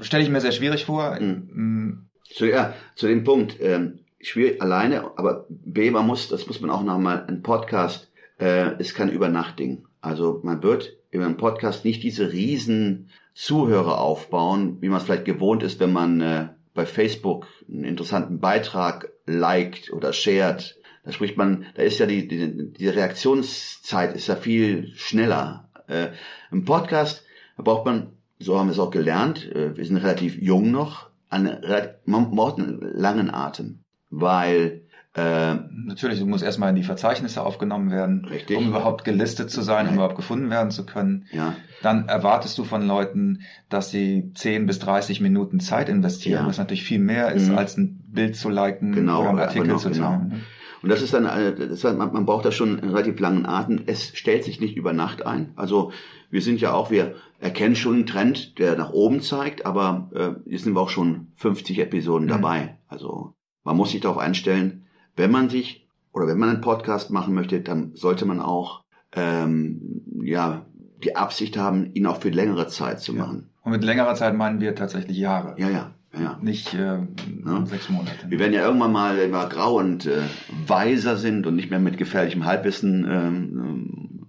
stelle 0.00 0.22
ich 0.22 0.30
mir 0.30 0.40
sehr 0.40 0.52
schwierig 0.52 0.84
vor. 0.86 1.18
Mhm. 1.20 2.06
Zu, 2.34 2.46
ja, 2.46 2.72
zu 2.96 3.06
dem 3.06 3.22
Punkt, 3.24 3.56
ähm, 3.60 4.00
schwierig 4.20 4.60
alleine, 4.62 5.10
aber 5.16 5.46
B, 5.48 5.90
man 5.90 6.06
muss, 6.06 6.28
das 6.28 6.46
muss 6.46 6.60
man 6.60 6.70
auch 6.70 6.82
nochmal, 6.82 7.24
ein 7.28 7.42
Podcast 7.42 8.10
äh, 8.40 8.76
ist 8.78 8.94
kein 8.94 9.10
Übernachtding. 9.10 9.84
Also 10.04 10.40
man 10.42 10.62
wird 10.62 10.98
über 11.10 11.24
einen 11.24 11.38
Podcast 11.38 11.84
nicht 11.84 12.02
diese 12.02 12.30
riesen 12.30 13.08
Zuhörer 13.32 14.00
aufbauen, 14.00 14.76
wie 14.82 14.88
man 14.90 14.98
es 14.98 15.04
vielleicht 15.04 15.24
gewohnt 15.24 15.62
ist, 15.62 15.80
wenn 15.80 15.94
man 15.94 16.20
äh, 16.20 16.48
bei 16.74 16.84
Facebook 16.84 17.46
einen 17.68 17.84
interessanten 17.84 18.38
Beitrag 18.38 19.08
liked 19.24 19.90
oder 19.92 20.12
shared. 20.12 20.78
Da 21.04 21.12
spricht 21.12 21.38
man, 21.38 21.64
da 21.74 21.82
ist 21.82 21.98
ja 21.98 22.06
die, 22.06 22.28
die, 22.28 22.72
die 22.72 22.88
Reaktionszeit 22.88 24.14
ist 24.14 24.26
ja 24.26 24.36
viel 24.36 24.92
schneller. 24.94 25.70
Äh, 25.86 26.08
Im 26.52 26.66
Podcast 26.66 27.24
braucht 27.56 27.86
man, 27.86 28.12
so 28.38 28.58
haben 28.58 28.68
wir 28.68 28.72
es 28.72 28.78
auch 28.78 28.90
gelernt, 28.90 29.50
äh, 29.52 29.74
wir 29.74 29.86
sind 29.86 29.96
relativ 29.96 30.40
jung 30.40 30.70
noch, 30.70 31.08
einen, 31.30 31.56
man 32.04 32.30
braucht 32.30 32.58
einen 32.58 32.78
langen 32.80 33.32
Atem, 33.32 33.80
weil 34.10 34.82
äh, 35.14 35.54
Natürlich, 35.86 36.18
du 36.18 36.26
musst 36.26 36.42
erstmal 36.42 36.70
in 36.70 36.76
die 36.76 36.82
Verzeichnisse 36.82 37.42
aufgenommen 37.44 37.90
werden, 37.90 38.24
Richtig. 38.24 38.56
um 38.56 38.68
überhaupt 38.68 39.04
gelistet 39.04 39.50
zu 39.50 39.62
sein, 39.62 39.86
um 39.88 39.94
überhaupt 39.94 40.16
gefunden 40.16 40.50
werden 40.50 40.70
zu 40.70 40.84
können. 40.86 41.26
ja, 41.30 41.54
Dann 41.82 42.08
erwartest 42.08 42.56
du 42.58 42.64
von 42.64 42.86
Leuten, 42.86 43.40
dass 43.68 43.90
sie 43.90 44.32
10 44.34 44.66
bis 44.66 44.78
30 44.80 45.20
Minuten 45.20 45.60
Zeit 45.60 45.88
investieren, 45.88 46.42
Ja. 46.42 46.46
was 46.48 46.58
natürlich 46.58 46.82
viel 46.84 46.98
mehr 46.98 47.32
ist, 47.32 47.50
Mhm. 47.50 47.58
als 47.58 47.76
ein 47.76 48.02
Bild 48.08 48.34
zu 48.36 48.48
liken 48.48 48.92
Genau, 48.92 49.20
oder 49.20 49.28
einen 49.30 49.38
Artikel 49.40 49.68
noch- 49.68 49.78
zu 49.78 49.90
genau. 49.90 50.08
teilen. 50.10 50.42
Und 50.82 50.88
das 50.90 51.00
ist 51.00 51.14
dann, 51.14 51.24
äh, 51.26 51.54
das 51.54 51.70
ist, 51.70 51.84
man, 51.84 52.12
man 52.12 52.26
braucht 52.26 52.44
da 52.44 52.52
schon 52.52 52.78
einen 52.80 52.90
relativ 52.90 53.18
langen 53.20 53.46
Atem. 53.46 53.82
Es 53.86 54.16
stellt 54.16 54.44
sich 54.44 54.60
nicht 54.60 54.76
über 54.76 54.92
Nacht 54.92 55.24
ein. 55.24 55.52
Also 55.56 55.92
wir 56.30 56.42
sind 56.42 56.60
ja 56.60 56.72
auch, 56.72 56.90
wir 56.90 57.14
erkennen 57.40 57.76
schon 57.76 57.94
einen 57.94 58.06
Trend, 58.06 58.58
der 58.58 58.76
nach 58.76 58.90
oben 58.90 59.20
zeigt, 59.20 59.64
aber 59.64 60.10
äh, 60.14 60.50
jetzt 60.50 60.64
sind 60.64 60.74
wir 60.74 60.80
auch 60.80 60.90
schon 60.90 61.28
50 61.36 61.78
Episoden 61.78 62.26
Mhm. 62.26 62.30
dabei. 62.30 62.76
Also 62.88 63.34
man 63.64 63.76
muss 63.76 63.92
sich 63.92 64.00
darauf 64.02 64.18
einstellen, 64.18 64.84
wenn 65.16 65.30
man 65.30 65.48
sich 65.48 65.86
oder 66.12 66.26
wenn 66.26 66.38
man 66.38 66.48
einen 66.50 66.60
Podcast 66.60 67.10
machen 67.10 67.34
möchte, 67.34 67.60
dann 67.60 67.92
sollte 67.94 68.24
man 68.24 68.40
auch 68.40 68.82
ähm, 69.12 70.02
ja 70.22 70.64
die 71.02 71.16
Absicht 71.16 71.56
haben, 71.56 71.92
ihn 71.94 72.06
auch 72.06 72.20
für 72.20 72.30
längere 72.30 72.66
Zeit 72.68 73.00
zu 73.00 73.14
Ja. 73.14 73.26
machen. 73.26 73.50
Und 73.62 73.72
mit 73.72 73.84
längerer 73.84 74.14
Zeit 74.14 74.34
meinen 74.36 74.60
wir 74.60 74.74
tatsächlich 74.74 75.16
Jahre, 75.16 75.54
Ja, 75.58 75.68
ja, 75.70 75.90
ja. 76.18 76.38
nicht 76.42 76.74
äh, 76.74 76.98
Ja. 77.46 77.66
sechs 77.66 77.88
Monate. 77.88 78.12
Wir 78.28 78.38
werden 78.38 78.52
ja 78.52 78.64
irgendwann 78.64 78.92
mal, 78.92 79.16
wenn 79.18 79.30
wir 79.30 79.48
grau 79.48 79.78
und 79.78 80.06
äh, 80.06 80.22
weiser 80.66 81.16
sind 81.16 81.46
und 81.46 81.56
nicht 81.56 81.70
mehr 81.70 81.78
mit 81.80 81.96
gefährlichem 81.98 82.44
Halbwissen 82.44 83.04
ähm, 83.08 83.58
ähm, 83.58 84.26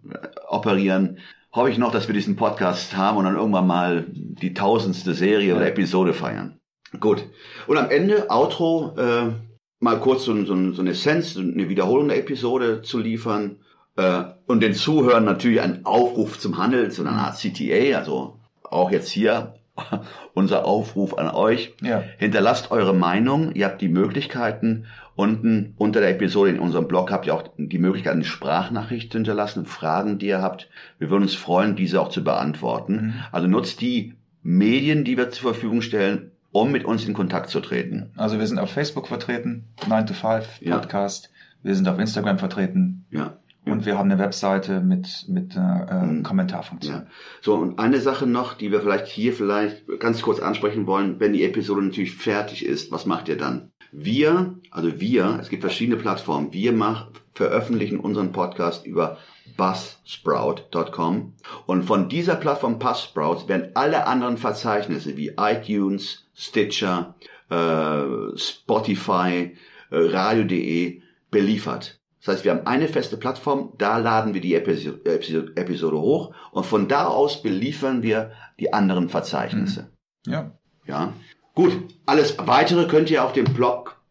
operieren, 0.48 1.17
hoffe 1.54 1.69
ich 1.69 1.78
noch, 1.78 1.91
dass 1.91 2.08
wir 2.08 2.13
diesen 2.13 2.36
Podcast 2.36 2.95
haben 2.98 3.17
und 3.17 3.26
dann 3.26 3.36
irgendwann 3.36 3.67
mal 3.67 4.06
die 4.10 4.54
tausendste 4.54 5.13
Serie 5.13 5.56
oder 5.56 5.63
Ja. 5.65 5.69
Episode 5.71 6.13
feiern. 6.13 6.60
Gut. 7.00 7.26
Und 7.67 7.78
am 7.78 7.89
Ende, 7.89 8.30
Outro, 8.30 8.93
äh, 8.98 9.32
mal 9.80 10.00
kurz 10.00 10.26
so, 10.26 10.46
so, 10.46 10.72
so 10.72 10.82
eine 10.82 10.92
Essenz, 10.92 11.38
eine 11.38 11.70
Wiederholung 11.70 12.08
der 12.08 12.18
Episode 12.18 12.82
zu 12.82 13.00
liefern 13.00 13.58
äh, 13.98 14.24
und 14.48 14.62
den 14.62 14.74
Zuhörern 14.74 15.26
natürlich 15.26 15.62
einen 15.62 15.86
Aufruf 15.86 16.40
zum 16.40 16.58
Handel, 16.58 16.92
so 16.92 17.04
eine 17.04 17.12
Art 17.12 17.38
CTA, 17.38 17.98
also 17.98 18.40
auch 18.64 18.92
jetzt 18.92 19.10
hier 19.10 19.56
unser 20.34 20.66
Aufruf 20.66 21.18
an 21.18 21.30
euch. 21.30 21.74
Ja. 21.82 22.04
Hinterlasst 22.18 22.72
eure 22.72 22.94
Meinung. 22.94 23.54
Ihr 23.54 23.66
habt 23.66 23.82
die 23.82 23.90
Möglichkeiten. 23.90 24.86
Unten 25.16 25.76
unter 25.78 26.02
der 26.02 26.10
Episode 26.10 26.52
in 26.52 26.60
unserem 26.60 26.88
Blog 26.88 27.10
habt 27.10 27.26
ihr 27.26 27.34
auch 27.34 27.44
die 27.58 27.78
Möglichkeit, 27.78 28.14
eine 28.14 28.26
Sprachnachricht 28.26 29.12
zu 29.12 29.18
hinterlassen, 29.18 29.66
Fragen, 29.66 30.20
die 30.20 30.28
ihr 30.28 30.42
habt. 30.42 30.70
Wir 31.00 31.10
würden 31.10 31.24
uns 31.24 31.36
freuen, 31.36 31.78
diese 31.78 32.02
auch 32.02 32.10
zu 32.10 32.24
beantworten. 32.24 32.94
Mhm. 32.94 33.14
Also 33.32 33.48
nutzt 33.48 33.80
die 33.80 34.16
Medien, 34.44 35.06
die 35.06 35.18
wir 35.18 35.30
zur 35.32 35.54
Verfügung 35.54 35.82
stellen, 35.82 36.32
um 36.56 36.72
mit 36.72 36.86
uns 36.86 37.06
in 37.06 37.13
Kontakt 37.13 37.50
zu 37.50 37.60
treten. 37.60 38.12
Also 38.15 38.39
wir 38.39 38.48
sind 38.48 38.60
auf 38.60 38.72
Facebook 38.72 39.08
vertreten, 39.10 39.65
9 39.88 40.08
to 40.08 40.13
5 40.13 40.62
Ja. 40.62 40.78
Podcast. 40.78 41.30
Wir 41.63 41.76
sind 41.76 41.86
auf 41.89 42.00
Instagram 42.00 42.38
vertreten 42.39 43.06
Ja. 43.12 43.34
und 43.65 43.86
wir 43.86 43.98
haben 43.98 44.10
eine 44.10 44.22
Webseite 44.22 44.80
mit, 44.80 45.26
mit 45.28 45.58
einer 45.58 45.88
äh, 45.91 46.06
Mhm. 46.06 46.24
Kommentarfunktion. 46.24 46.96
Ja. 46.96 47.06
So, 47.41 47.56
und 47.56 47.78
eine 47.78 48.00
Sache 48.00 48.26
noch, 48.26 48.54
die 48.54 48.72
wir 48.72 48.80
vielleicht 48.80 49.08
hier 49.08 49.34
vielleicht 49.34 49.84
ganz 50.00 50.22
kurz 50.22 50.39
ansprechen 50.39 50.88
wollen, 50.88 51.20
wenn 51.20 51.34
die 51.34 51.44
Episode 51.44 51.82
natürlich 51.82 52.15
fertig 52.15 52.65
ist, 52.65 52.89
was 52.89 53.06
macht 53.06 53.28
ihr 53.28 53.38
dann? 53.38 53.72
Wir, 53.91 54.56
also 54.72 55.00
wir, 55.02 55.38
es 55.41 55.50
gibt 55.50 55.62
verschiedene 55.62 55.98
Plattformen, 55.98 56.54
wir 56.54 56.72
mach, 56.72 57.08
veröffentlichen 57.34 58.00
unseren 58.00 58.32
Podcast 58.32 58.86
über 58.86 59.18
buzzsprout.com 59.58 61.34
und 61.66 61.84
von 61.84 62.10
dieser 62.10 62.36
Plattform 62.36 62.80
Buzzsprout 62.80 63.48
werden 63.48 63.72
alle 63.76 64.08
anderen 64.08 64.38
Verzeichnisse 64.38 65.18
wie 65.18 65.34
iTunes, 65.38 66.26
Stitcher, 66.34 67.16
äh, 67.50 68.38
Spotify, 68.38 69.56
äh, 69.92 69.98
radio.de 69.98 71.02
beliefert. 71.32 72.00
Das 72.24 72.36
heißt, 72.36 72.44
wir 72.46 72.52
haben 72.52 72.66
eine 72.66 72.88
feste 72.88 73.18
Plattform, 73.18 73.74
da 73.78 73.98
laden 73.98 74.34
wir 74.34 74.42
die 74.42 74.56
Episo- 74.56 74.98
Episo- 75.06 75.56
Episode 75.56 76.00
hoch 76.00 76.34
und 76.52 76.66
von 76.66 76.88
da 76.88 77.06
aus 77.08 77.42
beliefern 77.44 78.02
wir 78.02 78.32
die 78.60 78.74
anderen 78.74 79.10
Verzeichnisse. 79.10 79.92
Ja. 80.26 80.52
Ja. 80.88 81.14
Gut, 81.54 81.72
alles 82.06 82.36
weitere 82.40 82.88
könnt 82.88 83.10
ihr 83.12 83.24
auch 83.24 83.32
dem 83.32 83.46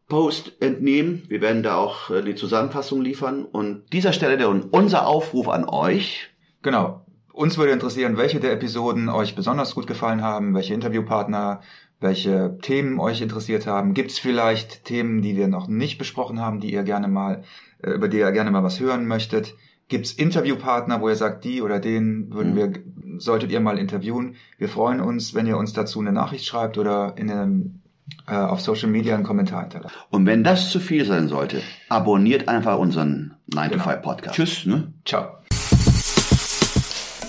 Blogpost 0.08 0.52
entnehmen. 0.60 1.22
Wir 1.28 1.40
werden 1.40 1.62
da 1.62 1.76
auch 1.76 2.10
äh, 2.10 2.22
die 2.22 2.34
Zusammenfassung 2.34 3.02
liefern. 3.02 3.44
Und 3.44 3.84
dieser 3.92 4.12
Stelle 4.12 4.36
der 4.36 4.48
unser 4.48 5.06
Aufruf 5.06 5.48
an 5.48 5.64
euch. 5.64 6.30
Genau. 6.62 7.04
Uns 7.32 7.58
würde 7.58 7.72
interessieren, 7.72 8.16
welche 8.16 8.38
der 8.38 8.52
Episoden 8.52 9.08
euch 9.08 9.34
besonders 9.34 9.74
gut 9.74 9.88
gefallen 9.88 10.22
haben, 10.22 10.54
welche 10.54 10.72
Interviewpartner, 10.72 11.62
welche 12.00 12.58
Themen 12.62 13.00
euch 13.00 13.22
interessiert 13.22 13.66
haben. 13.66 13.92
Gibt 13.92 14.12
es 14.12 14.20
vielleicht 14.20 14.84
Themen, 14.84 15.20
die 15.20 15.36
wir 15.36 15.48
noch 15.48 15.66
nicht 15.66 15.98
besprochen 15.98 16.40
haben, 16.40 16.60
die 16.60 16.72
ihr 16.72 16.84
gerne 16.84 17.08
mal, 17.08 17.42
äh, 17.82 17.90
über 17.90 18.08
die 18.08 18.18
ihr 18.18 18.30
gerne 18.30 18.50
mal 18.50 18.62
was 18.62 18.78
hören 18.78 19.06
möchtet? 19.06 19.54
Gibt 19.88 20.06
es 20.06 20.12
Interviewpartner, 20.12 21.00
wo 21.00 21.08
ihr 21.08 21.16
sagt, 21.16 21.44
die 21.44 21.60
oder 21.60 21.80
den 21.80 22.32
würden 22.32 22.52
Mhm. 22.52 22.56
wir, 22.56 22.72
solltet 23.18 23.50
ihr 23.50 23.60
mal 23.60 23.78
interviewen? 23.78 24.36
Wir 24.56 24.68
freuen 24.68 25.00
uns, 25.00 25.34
wenn 25.34 25.46
ihr 25.46 25.58
uns 25.58 25.72
dazu 25.72 26.00
eine 26.00 26.12
Nachricht 26.12 26.46
schreibt 26.46 26.78
oder 26.78 27.14
in 27.16 27.30
einem, 27.30 27.80
äh, 28.26 28.34
auf 28.34 28.60
Social 28.60 28.88
Media 28.88 29.14
einen 29.14 29.24
Kommentar 29.24 29.62
hinterlasst. 29.62 29.94
Und 30.10 30.26
wenn 30.26 30.44
das 30.44 30.70
zu 30.70 30.80
viel 30.80 31.04
sein 31.06 31.28
sollte, 31.28 31.62
abonniert 31.88 32.48
einfach 32.48 32.78
unseren 32.78 33.34
9 33.52 33.70
to 33.70 33.76
Genau. 33.78 33.90
5 33.90 34.02
Podcast. 34.02 34.36
Tschüss. 34.36 34.66
Ne? 34.66 34.92
Ciao. 35.04 35.28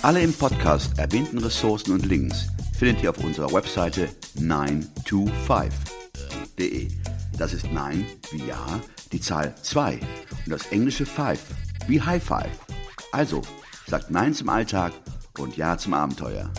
Alle 0.02 0.22
im 0.22 0.34
Podcast 0.34 0.98
erwähnten 1.00 1.38
Ressourcen 1.40 1.94
und 1.94 2.06
Links 2.06 2.48
findet 2.78 3.02
ihr 3.04 3.10
auf 3.10 3.18
unserer 3.24 3.52
Webseite 3.54 4.10
925.de. 4.38 6.90
Das 7.38 7.54
ist 7.54 7.72
9 7.72 8.06
wie 8.32 8.46
Ja, 8.48 8.66
die 9.12 9.20
Zahl 9.20 9.54
2 9.62 10.00
und 10.46 10.52
das 10.52 10.68
englische 10.68 11.06
5 11.06 11.40
wie 11.88 12.02
High 12.02 12.24
Five. 12.24 12.50
Also, 13.12 13.42
sagt 13.88 14.10
Nein 14.12 14.34
zum 14.34 14.50
Alltag 14.50 14.94
und 15.40 15.58
Ja 15.58 15.78
zum 15.78 15.94
Abenteuer. 15.94 16.50